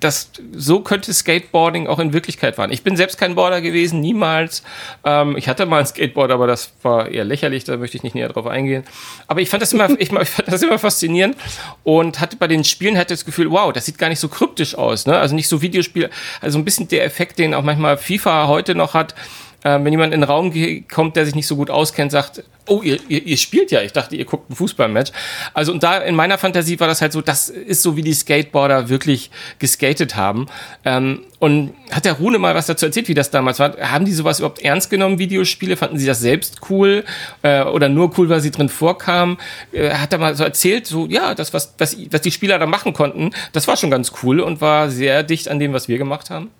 [0.00, 2.72] das, so könnte Skateboarding auch in Wirklichkeit fahren.
[2.72, 4.62] Ich bin selbst kein Boarder gewesen, niemals.
[5.04, 8.14] Ähm, ich hatte mal ein Skateboard, aber das war eher lächerlich, da möchte ich nicht
[8.14, 8.84] näher drauf eingehen.
[9.26, 11.36] Aber ich fand das immer, ich, ich fand das immer faszinierend
[11.82, 14.74] und hatte bei den Spielen hatte das Gefühl, wow, das sieht gar nicht so kryptisch
[14.74, 15.18] aus, ne?
[15.18, 18.94] Also nicht so Videospiel, also ein bisschen der Effekt, den auch manchmal FIFA heute noch
[18.94, 19.16] hat, äh,
[19.64, 20.52] wenn jemand in den Raum
[20.92, 23.82] kommt, der sich nicht so gut auskennt, sagt, oh, ihr, ihr, ihr spielt ja.
[23.82, 25.12] Ich dachte, ihr guckt ein Fußballmatch.
[25.52, 28.14] Also und da in meiner Fantasie war das halt so, das ist so, wie die
[28.14, 30.46] Skateboarder wirklich geskatet haben.
[30.84, 33.76] Ähm, und hat der Rune mal was dazu erzählt, wie das damals war?
[33.78, 35.76] Haben die sowas überhaupt ernst genommen, Videospiele?
[35.76, 37.04] Fanden sie das selbst cool
[37.42, 39.36] äh, oder nur cool, weil sie drin vorkamen?
[39.72, 42.66] Äh, hat er mal so erzählt, so ja, das was, was, was die Spieler da
[42.66, 45.98] machen konnten, das war schon ganz cool und war sehr dicht an dem, was wir
[45.98, 46.50] gemacht haben.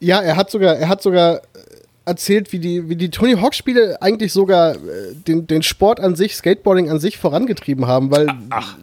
[0.00, 1.42] Ja, er hat sogar, er hat sogar
[2.04, 4.78] erzählt, wie die, wie die Tony Hawk-Spiele eigentlich sogar äh,
[5.26, 8.76] den, den Sport an sich, Skateboarding an sich vorangetrieben haben, weil Ach.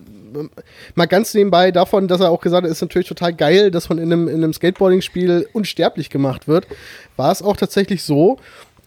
[0.95, 3.97] mal ganz nebenbei davon, dass er auch gesagt hat, ist natürlich total geil, dass man
[3.97, 6.67] in einem, in einem Skateboarding-Spiel unsterblich gemacht wird,
[7.17, 8.38] war es auch tatsächlich so,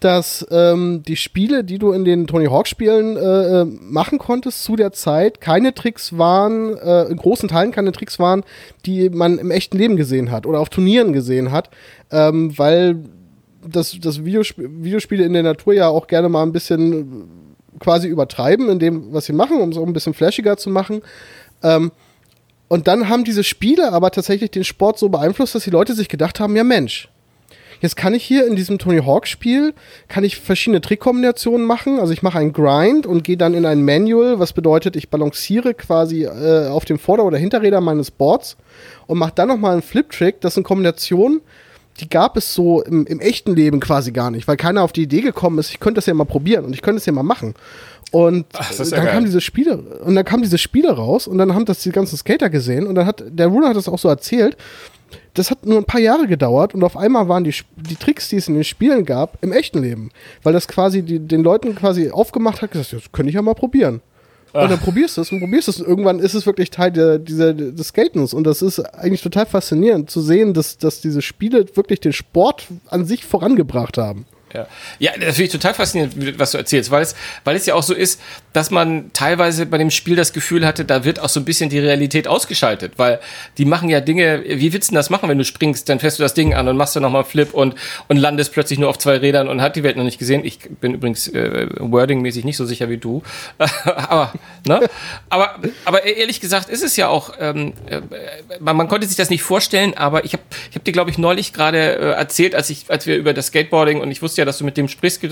[0.00, 4.74] dass ähm, die Spiele, die du in den Tony Hawk-Spielen äh, äh, machen konntest zu
[4.74, 8.42] der Zeit, keine Tricks waren, äh, in großen Teilen keine Tricks waren,
[8.84, 11.70] die man im echten Leben gesehen hat oder auf Turnieren gesehen hat,
[12.10, 13.04] ähm, weil
[13.66, 18.08] das, das Videosp Videospiele in der Natur ja auch gerne mal ein bisschen äh, quasi
[18.08, 21.02] übertreiben in dem, was sie machen, um es auch ein bisschen flashiger zu machen.
[21.62, 21.92] Ähm,
[22.68, 26.08] und dann haben diese Spiele aber tatsächlich den Sport so beeinflusst, dass die Leute sich
[26.08, 27.10] gedacht haben, ja Mensch,
[27.82, 29.74] jetzt kann ich hier in diesem Tony Hawk Spiel,
[30.08, 32.00] kann ich verschiedene Trickkombinationen machen.
[32.00, 35.74] Also ich mache einen Grind und gehe dann in ein Manual, was bedeutet, ich balanciere
[35.74, 38.56] quasi äh, auf dem Vorder- oder Hinterräder meines Boards
[39.06, 40.40] und mache dann nochmal einen Flip-Trick.
[40.40, 41.42] Das sind Kombinationen,
[42.00, 45.02] die gab es so im, im, echten Leben quasi gar nicht, weil keiner auf die
[45.02, 47.22] Idee gekommen ist, ich könnte das ja mal probieren und ich könnte es ja mal
[47.22, 47.54] machen.
[48.10, 51.54] Und Ach, ja dann kamen diese Spiele und dann kamen diese Spiele raus und dann
[51.54, 54.08] haben das die ganzen Skater gesehen und dann hat der Ruler hat das auch so
[54.08, 54.56] erzählt.
[55.34, 58.36] Das hat nur ein paar Jahre gedauert und auf einmal waren die, die Tricks, die
[58.36, 60.10] es in den Spielen gab, im echten Leben,
[60.42, 63.54] weil das quasi die, den Leuten quasi aufgemacht hat, gesagt, das könnte ich ja mal
[63.54, 64.02] probieren.
[64.52, 65.80] Und dann probierst du es und probierst es.
[65.80, 68.34] Und irgendwann ist es wirklich Teil der, dieser, des Skatens.
[68.34, 72.66] Und das ist eigentlich total faszinierend zu sehen, dass, dass diese Spiele wirklich den Sport
[72.88, 74.26] an sich vorangebracht haben.
[74.54, 74.66] Ja.
[74.98, 77.82] ja, das finde ich total faszinierend, was du erzählst, weil es, weil es ja auch
[77.82, 78.20] so ist,
[78.52, 81.70] dass man teilweise bei dem Spiel das Gefühl hatte, da wird auch so ein bisschen
[81.70, 83.18] die Realität ausgeschaltet, weil
[83.56, 86.22] die machen ja Dinge, wie willst du das machen, wenn du springst, dann fährst du
[86.22, 87.74] das Ding an und machst du nochmal Flip und,
[88.08, 90.44] und landest plötzlich nur auf zwei Rädern und hat die Welt noch nicht gesehen.
[90.44, 93.22] Ich bin übrigens äh, wordingmäßig nicht so sicher wie du,
[93.84, 94.32] aber,
[94.66, 94.88] ne?
[95.30, 98.02] aber, aber ehrlich gesagt ist es ja auch, ähm, äh,
[98.60, 101.16] man, man, konnte sich das nicht vorstellen, aber ich habe ich hab dir, glaube ich,
[101.16, 104.46] neulich gerade äh, erzählt, als, ich, als wir über das Skateboarding und ich wusste ja,
[104.46, 105.22] dass du mit dem sprichst,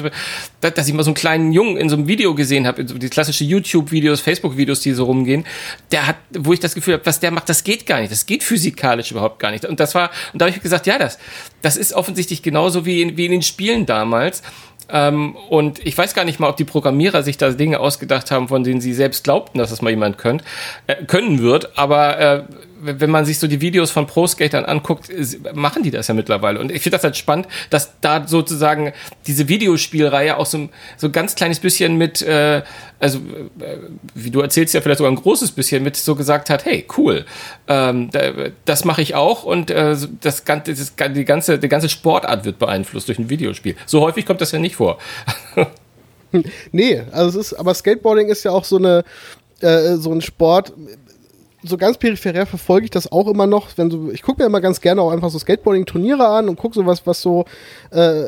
[0.61, 3.45] dass ich mal so einen kleinen Jungen in so einem Video gesehen habe, die klassische
[3.45, 5.45] YouTube-Videos, Facebook-Videos, die so rumgehen,
[5.91, 8.27] der hat, wo ich das Gefühl habe, was der macht, das geht gar nicht, das
[8.27, 9.65] geht physikalisch überhaupt gar nicht.
[9.65, 11.19] Und das war, und da habe ich gesagt, ja, das,
[11.63, 14.43] das ist offensichtlich genauso wie in, wie in den Spielen damals.
[14.93, 18.49] Ähm, und ich weiß gar nicht mal, ob die Programmierer sich da Dinge ausgedacht haben,
[18.49, 20.43] von denen sie selbst glaubten, dass das mal jemand könnt,
[20.87, 21.79] äh, können wird.
[21.79, 22.43] Aber äh,
[22.83, 25.09] wenn man sich so die Videos von Pro-Skatern anguckt,
[25.55, 26.61] machen die das ja mittlerweile.
[26.61, 28.93] Und ich finde das halt spannend, dass da sozusagen
[29.27, 32.63] diese Videospielreihe auch so, so ein ganz kleines bisschen mit, äh,
[32.99, 33.77] also äh,
[34.15, 37.25] wie du erzählst ja vielleicht sogar ein großes bisschen mit so gesagt hat, hey, cool,
[37.69, 38.11] ähm,
[38.65, 42.59] das mache ich auch und äh, das, ganze, das, die, ganze, die ganze Sportart wird
[42.59, 43.77] beeinflusst durch ein Videospiel.
[43.87, 44.99] So häufig kommt das ja nicht vor.
[46.73, 49.05] nee, also es ist, aber Skateboarding ist ja auch so eine,
[49.61, 50.73] äh, so ein Sport,
[51.63, 53.69] so ganz peripherär verfolge ich das auch immer noch.
[53.77, 56.75] Wenn so, ich gucke mir immer ganz gerne auch einfach so Skateboarding-Turniere an und gucke
[56.75, 57.45] so was, was so,
[57.91, 58.21] äh,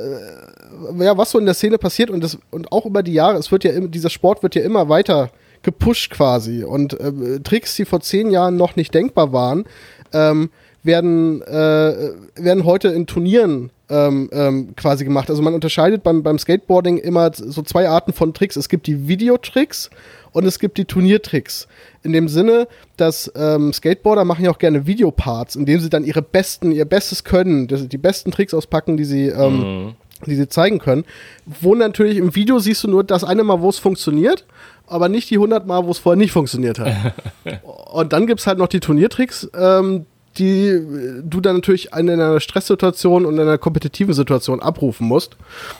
[0.99, 3.39] ja, was so in der Szene passiert und das und auch über die Jahre.
[3.39, 5.31] Es wird ja dieser Sport wird ja immer weiter
[5.63, 9.65] gepusht quasi und äh, Tricks, die vor zehn Jahren noch nicht denkbar waren,
[10.13, 10.51] ähm,
[10.83, 15.31] werden äh, werden heute in Turnieren ähm, ähm, quasi gemacht.
[15.31, 18.57] Also man unterscheidet beim, beim Skateboarding immer so zwei Arten von Tricks.
[18.57, 19.91] Es gibt die Videotricks
[20.33, 21.69] und es gibt die Turniertricks.
[22.03, 26.23] In dem Sinne, dass ähm, Skateboarder machen ja auch gerne Videoparts, indem sie dann ihre
[26.23, 29.95] besten, ihr Bestes können, die besten Tricks auspacken, die sie, ähm, mhm.
[30.27, 31.05] die sie zeigen können.
[31.45, 34.47] Wo natürlich im Video siehst du nur das eine Mal, wo es funktioniert,
[34.87, 37.15] aber nicht die 100 Mal, wo es vorher nicht funktioniert hat.
[37.93, 40.07] und dann gibt es halt noch die Turniertricks, ähm,
[40.39, 40.81] die
[41.23, 45.37] du dann natürlich in einer Stresssituation und in einer kompetitiven Situation abrufen musst.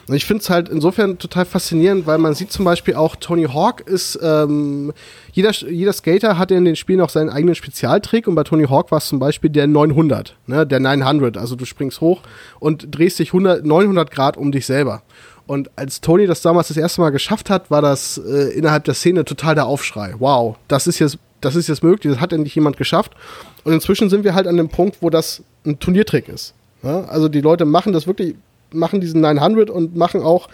[0.07, 3.45] Und ich finde es halt insofern total faszinierend, weil man sieht zum Beispiel auch, Tony
[3.45, 4.93] Hawk ist, ähm,
[5.33, 8.91] jeder, jeder Skater hat in den Spielen auch seinen eigenen Spezialtrick und bei Tony Hawk
[8.91, 12.21] war es zum Beispiel der 900, ne, der 900, also du springst hoch
[12.61, 15.03] und drehst dich 100, 900 Grad um dich selber.
[15.47, 18.95] Und als Tony das damals das erste Mal geschafft hat, war das äh, innerhalb der
[18.95, 20.15] Szene total der Aufschrei.
[20.19, 23.13] Wow, das ist jetzt, das ist jetzt möglich, das hat endlich jemand geschafft.
[23.65, 26.55] Und inzwischen sind wir halt an dem Punkt, wo das ein Turniertrick ist.
[26.83, 27.05] Ja?
[27.05, 28.35] Also die Leute machen das wirklich,
[28.73, 30.49] machen diesen 900 und machen auch,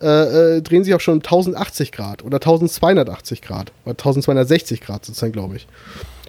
[0.00, 5.32] äh, äh, drehen sich auch schon 1080 Grad oder 1280 Grad oder 1260 Grad dann,
[5.32, 5.66] glaube ich.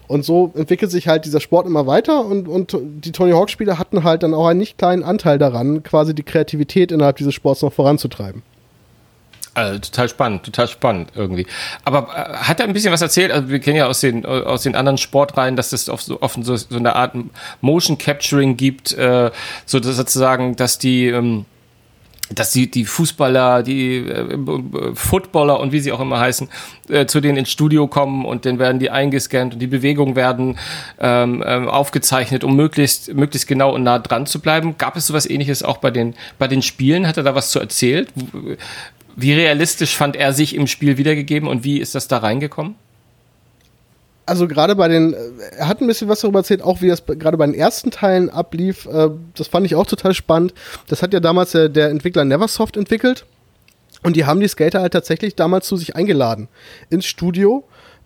[0.07, 4.03] Und so entwickelt sich halt dieser Sport immer weiter und, und die Tony Hawk-Spiele hatten
[4.03, 7.71] halt dann auch einen nicht kleinen Anteil daran, quasi die Kreativität innerhalb dieses Sports noch
[7.71, 8.41] voranzutreiben.
[9.65, 11.47] Also total spannend, total spannend irgendwie.
[11.85, 13.31] Aber äh, hat er ein bisschen was erzählt?
[13.31, 16.43] Also wir kennen ja aus den aus den anderen Sportreihen, dass es oft so, oft
[16.43, 17.15] so, so eine Art
[17.61, 19.31] Motion Capturing gibt, äh,
[19.65, 21.45] so dass sozusagen, dass die ähm,
[22.33, 24.37] dass die, die Fußballer, die äh,
[24.93, 26.49] Footballer und wie sie auch immer heißen,
[26.89, 30.57] äh, zu denen ins Studio kommen und dann werden die eingescannt und die Bewegungen werden
[30.99, 34.77] ähm, ähm, aufgezeichnet, um möglichst, möglichst genau und nah dran zu bleiben.
[34.77, 37.07] Gab es sowas ähnliches auch bei den, bei den Spielen?
[37.07, 38.09] Hat er da was zu erzählt?
[39.21, 42.75] Wie realistisch fand er sich im Spiel wiedergegeben und wie ist das da reingekommen?
[44.29, 45.15] also gerade bei den,
[45.57, 48.29] er hat ein bisschen was darüber erzählt, auch wie das gerade bei den ersten Teilen
[48.29, 48.85] ablief.
[48.85, 50.53] Äh, das fand ich auch total spannend.
[50.87, 53.25] Das hat ja damals der, der Entwickler Neversoft entwickelt.
[54.03, 56.47] Und die haben die Skater halt tatsächlich damals zu sich eingeladen
[56.89, 57.65] ins Studio.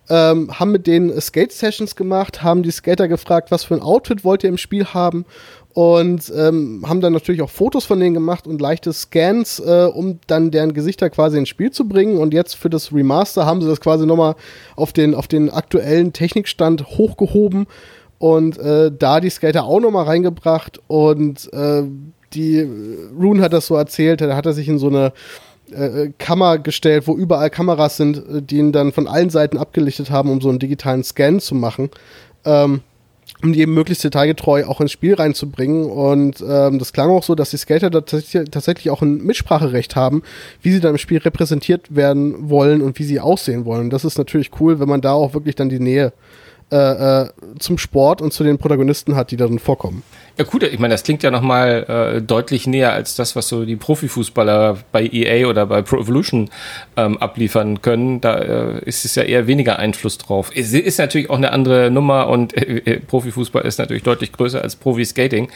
[0.09, 4.43] Ähm, haben mit denen Skate-Sessions gemacht, haben die Skater gefragt, was für ein Outfit wollt
[4.43, 5.25] ihr im Spiel haben
[5.73, 10.19] und ähm, haben dann natürlich auch Fotos von denen gemacht und leichte Scans, äh, um
[10.27, 12.17] dann deren Gesichter quasi ins Spiel zu bringen.
[12.17, 14.35] Und jetzt für das Remaster haben sie das quasi nochmal
[14.75, 17.65] auf den, auf den aktuellen Technikstand hochgehoben
[18.19, 20.79] und äh, da die Skater auch nochmal reingebracht.
[20.87, 21.83] Und äh,
[22.33, 22.67] die
[23.19, 25.11] Rune hat das so erzählt, da hat er sich in so eine
[25.71, 30.11] äh, Kammer gestellt, wo überall Kameras sind, äh, die ihn dann von allen Seiten abgelichtet
[30.11, 31.89] haben, um so einen digitalen Scan zu machen.
[32.45, 32.81] Ähm,
[33.41, 35.85] um die eben möglichst detailgetreu auch ins Spiel reinzubringen.
[35.85, 40.23] Und ähm, das klang auch so, dass die Skater da tatsächlich auch ein Mitspracherecht haben,
[40.61, 43.85] wie sie dann im Spiel repräsentiert werden wollen und wie sie aussehen wollen.
[43.85, 46.13] Und das ist natürlich cool, wenn man da auch wirklich dann die Nähe
[46.71, 47.29] äh, äh,
[47.59, 50.03] zum Sport und zu den Protagonisten hat, die darin vorkommen.
[50.35, 53.65] Ja gut, ich meine, das klingt ja nochmal äh, deutlich näher als das, was so
[53.65, 56.49] die Profifußballer bei EA oder bei Pro Evolution
[56.97, 58.19] ähm, abliefern können.
[58.19, 60.49] Da äh, ist es ja eher weniger Einfluss drauf.
[60.55, 64.59] Es ist natürlich auch eine andere Nummer und äh, äh Profifußball ist natürlich deutlich größer
[64.59, 65.49] als Profi-Skating.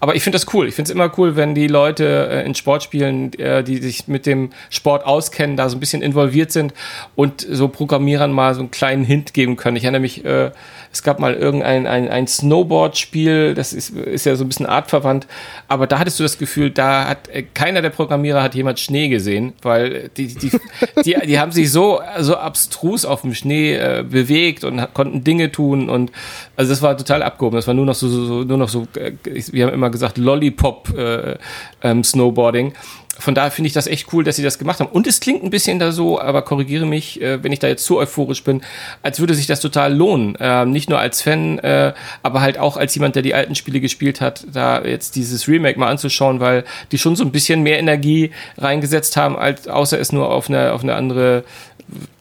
[0.00, 0.66] Aber ich finde das cool.
[0.66, 4.26] Ich finde es immer cool, wenn die Leute äh, in Sportspielen, äh, die sich mit
[4.26, 6.74] dem Sport auskennen, da so ein bisschen involviert sind
[7.14, 9.76] und so Programmierern mal so einen kleinen Hint geben können.
[9.76, 10.50] Ich erinnere mich, äh,
[10.96, 15.26] es gab mal irgendein ein, ein Snowboard-Spiel, das ist, ist ja so ein bisschen artverwandt,
[15.68, 19.08] aber da hattest du das Gefühl, da hat äh, keiner der Programmierer hat jemand Schnee
[19.08, 20.50] gesehen, weil die, die,
[21.04, 25.52] die, die haben sich so, so abstrus auf dem Schnee äh, bewegt und konnten Dinge
[25.52, 26.12] tun und
[26.56, 27.56] also das war total abgehoben.
[27.56, 30.96] Das war nur noch so, so nur noch so, äh, wir haben immer gesagt, Lollipop
[30.96, 31.36] äh,
[31.82, 32.72] ähm, Snowboarding
[33.18, 34.90] von daher finde ich das echt cool, dass sie das gemacht haben.
[34.90, 37.84] Und es klingt ein bisschen da so, aber korrigiere mich, äh, wenn ich da jetzt
[37.84, 38.62] zu euphorisch bin,
[39.02, 40.36] als würde sich das total lohnen.
[40.40, 43.80] Ähm, nicht nur als Fan, äh, aber halt auch als jemand, der die alten Spiele
[43.80, 47.78] gespielt hat, da jetzt dieses Remake mal anzuschauen, weil die schon so ein bisschen mehr
[47.78, 51.44] Energie reingesetzt haben, als außer es nur auf eine, auf eine andere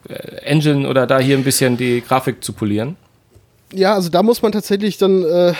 [0.07, 0.13] äh,
[0.45, 2.95] Engine oder da hier ein bisschen die Grafik zu polieren.
[3.73, 5.53] Ja, also da muss man tatsächlich dann äh,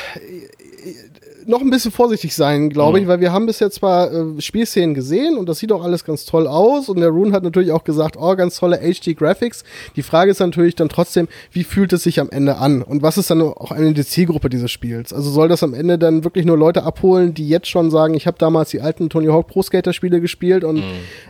[1.47, 3.03] noch ein bisschen vorsichtig sein, glaube mhm.
[3.03, 6.03] ich, weil wir haben bis jetzt zwar äh, Spielszenen gesehen und das sieht auch alles
[6.03, 9.63] ganz toll aus und der Rune hat natürlich auch gesagt, oh, ganz tolle HD-Graphics.
[9.95, 13.17] Die Frage ist natürlich dann trotzdem, wie fühlt es sich am Ende an und was
[13.17, 15.13] ist dann auch eine die Zielgruppe dieses Spiels?
[15.13, 18.27] Also soll das am Ende dann wirklich nur Leute abholen, die jetzt schon sagen, ich
[18.27, 20.83] habe damals die alten Tony Hawk Pro Skater Spiele gespielt und mhm.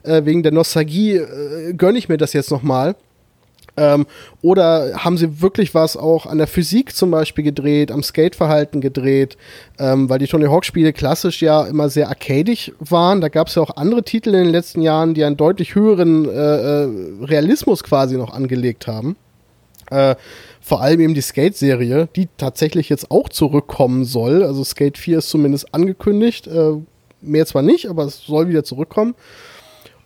[0.04, 2.96] äh, wegen der Nostalgie äh, gönne ich mir das jetzt nochmal.
[3.78, 4.06] Ähm,
[4.42, 9.38] oder haben sie wirklich was auch an der Physik zum Beispiel gedreht, am Skateverhalten gedreht,
[9.80, 13.22] ähm, weil die Tony Hawk-Spiele klassisch ja immer sehr arcadisch waren.
[13.22, 16.26] Da gab es ja auch andere Titel in den letzten Jahren, die einen deutlich höheren
[16.26, 16.90] äh, äh,
[17.22, 19.18] Realismus quasi noch angelegt haben.
[19.92, 20.16] Äh,
[20.62, 24.44] vor allem eben die Skate-Serie, die tatsächlich jetzt auch zurückkommen soll.
[24.44, 26.48] Also Skate 4 ist zumindest angekündigt.
[26.48, 26.78] Äh,
[27.22, 29.16] mehr zwar nicht, aber es soll wieder zurückkommen.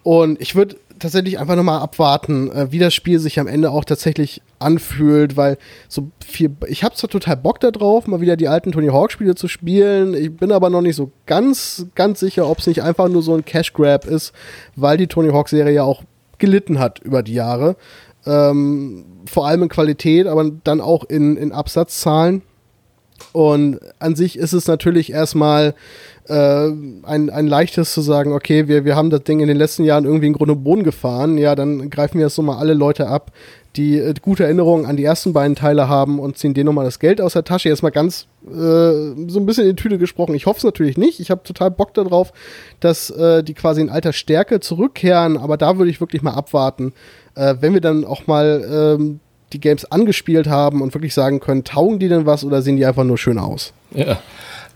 [0.03, 3.85] Und ich würde tatsächlich einfach nochmal abwarten, äh, wie das Spiel sich am Ende auch
[3.85, 8.71] tatsächlich anfühlt, weil so viel, ich habe zwar total Bock darauf, mal wieder die alten
[8.71, 12.59] Tony Hawk Spiele zu spielen, ich bin aber noch nicht so ganz, ganz sicher, ob
[12.59, 14.33] es nicht einfach nur so ein Cash Grab ist,
[14.75, 16.03] weil die Tony Hawk Serie ja auch
[16.37, 17.75] gelitten hat über die Jahre.
[18.25, 22.41] Ähm, vor allem in Qualität, aber dann auch in, in Absatzzahlen.
[23.31, 25.75] Und an sich ist es natürlich erstmal
[26.27, 26.33] äh,
[27.03, 30.05] ein, ein leichtes zu sagen, okay, wir, wir haben das Ding in den letzten Jahren
[30.05, 33.07] irgendwie in Grund und Boden gefahren, ja, dann greifen wir jetzt so mal alle Leute
[33.07, 33.31] ab,
[33.75, 36.99] die äh, gute Erinnerungen an die ersten beiden Teile haben und ziehen denen nochmal das
[36.99, 37.69] Geld aus der Tasche.
[37.69, 40.33] Jetzt mal ganz äh, so ein bisschen in die Tüte gesprochen.
[40.35, 41.19] Ich hoffe es natürlich nicht.
[41.19, 42.33] Ich habe total Bock darauf,
[42.79, 46.93] dass äh, die quasi in alter Stärke zurückkehren, aber da würde ich wirklich mal abwarten,
[47.35, 49.19] äh, wenn wir dann auch mal ähm,
[49.53, 52.85] die Games angespielt haben und wirklich sagen können, taugen die denn was oder sehen die
[52.85, 53.73] einfach nur schön aus?
[53.91, 54.19] Ja.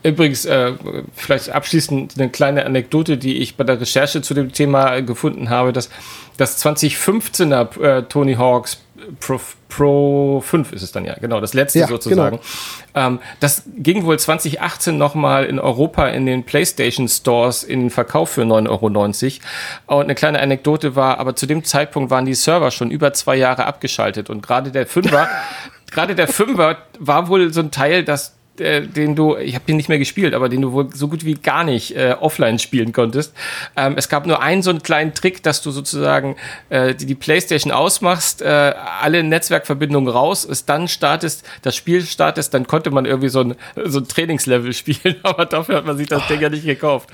[0.04, 0.74] Übrigens, äh,
[1.16, 5.72] vielleicht abschließend eine kleine Anekdote, die ich bei der Recherche zu dem Thema gefunden habe,
[5.72, 5.90] dass
[6.36, 8.82] das 2015er äh, Tony Hawks
[9.20, 9.40] Pro,
[9.70, 12.40] Pro 5 ist es dann ja, genau, das letzte Ja, sozusagen.
[12.96, 18.30] Ähm, das ging wohl 2018 nochmal in Europa in den PlayStation Stores in den Verkauf
[18.30, 20.00] für 9,90 Euro.
[20.00, 23.36] Und eine kleine Anekdote war, aber zu dem Zeitpunkt waren die Server schon über zwei
[23.36, 25.28] Jahre abgeschaltet und gerade der Fünfer,
[25.92, 29.78] gerade der Fünfer war wohl so ein Teil, das äh, den du, ich habe den
[29.78, 32.94] nicht mehr gespielt, aber den du wohl so gut wie gar nicht äh, offline spielen
[32.94, 33.34] konntest.
[33.76, 36.36] Ähm, es gab nur einen so einen kleinen Trick, dass du sozusagen
[36.70, 42.54] äh, die, die Playstation ausmachst, äh, alle Netzwerkverbindungen raus, es dann startest, das Spiel startest,
[42.54, 46.08] dann konnte man irgendwie so ein, so ein Trainingslevel spielen, aber dafür hat man sich
[46.08, 47.10] das Ding ja nicht gekauft.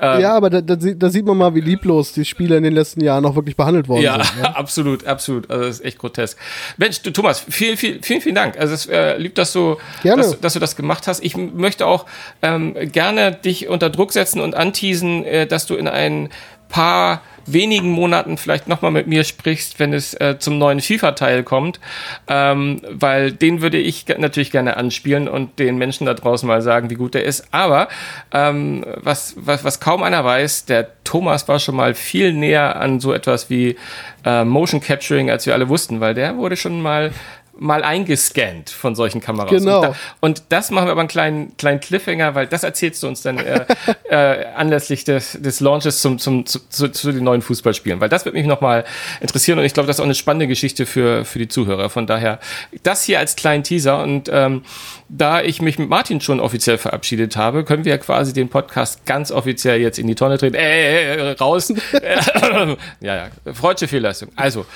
[0.00, 2.62] Ähm, ja, aber da, da, sieht- da sieht man mal, wie lieblos die Spiele in
[2.62, 4.42] den letzten Jahren noch wirklich behandelt worden Ja, sind.
[4.42, 4.56] Ne?
[4.56, 5.50] absolut, absolut.
[5.50, 6.38] Also das ist echt grotesk.
[6.76, 8.58] Mensch, du Thomas, vielen, vielen, vielen, vielen Dank.
[8.58, 11.24] Also es ist äh, lieb, dass du, dass, dass du das gemacht hast.
[11.24, 12.06] Ich möchte auch
[12.42, 16.28] ähm, gerne dich unter Druck setzen und anteasen, äh, dass du in ein
[16.68, 17.22] paar
[17.52, 21.80] wenigen Monaten vielleicht nochmal mit mir sprichst, wenn es äh, zum neuen FIFA-Teil kommt,
[22.28, 26.90] ähm, weil den würde ich natürlich gerne anspielen und den Menschen da draußen mal sagen,
[26.90, 27.48] wie gut der ist.
[27.52, 27.88] Aber
[28.32, 33.00] ähm, was, was, was kaum einer weiß, der Thomas war schon mal viel näher an
[33.00, 33.76] so etwas wie
[34.24, 37.12] äh, Motion Capturing, als wir alle wussten, weil der wurde schon mal
[37.58, 39.50] mal eingescannt von solchen Kameras.
[39.50, 39.76] Genau.
[39.76, 43.08] Und, da, und das machen wir aber einen kleinen, kleinen Cliffhanger, weil das erzählst du
[43.08, 43.66] uns dann äh,
[44.10, 48.24] äh, anlässlich des, des Launches zum, zum, zu, zu, zu den neuen Fußballspielen, weil das
[48.24, 48.84] wird mich nochmal
[49.20, 51.90] interessieren und ich glaube, das ist auch eine spannende Geschichte für, für die Zuhörer.
[51.90, 52.38] Von daher
[52.82, 54.62] das hier als kleinen Teaser und ähm,
[55.08, 59.30] da ich mich mit Martin schon offiziell verabschiedet habe, können wir quasi den Podcast ganz
[59.30, 60.54] offiziell jetzt in die Tonne treten.
[60.54, 61.72] Äh, äh, äh, raus.
[61.92, 64.28] ja, ja, freudsche Fehlleistung.
[64.36, 64.66] Also,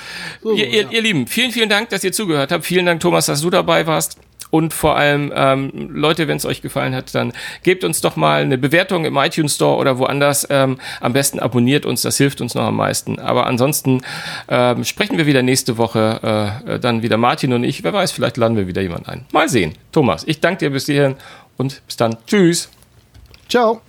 [0.45, 2.64] ihr, ihr, ihr Lieben, vielen, vielen Dank, dass ihr zugehört habt.
[2.64, 4.18] Vielen Dank, Thomas, dass du dabei warst.
[4.53, 7.32] Und vor allem, ähm, Leute, wenn es euch gefallen hat, dann
[7.62, 10.46] gebt uns doch mal eine Bewertung im iTunes Store oder woanders.
[10.50, 13.18] Ähm, am besten abonniert uns, das hilft uns noch am meisten.
[13.18, 14.03] Aber ansonsten
[14.48, 17.82] ähm, sprechen wir wieder nächste Woche, äh, dann wieder Martin und ich.
[17.82, 19.24] Wer weiß, vielleicht laden wir wieder jemanden ein.
[19.32, 19.72] Mal sehen.
[19.90, 21.14] Thomas, ich danke dir bis hierhin
[21.57, 22.18] und bis dann.
[22.26, 22.68] Tschüss.
[23.48, 23.80] Ciao.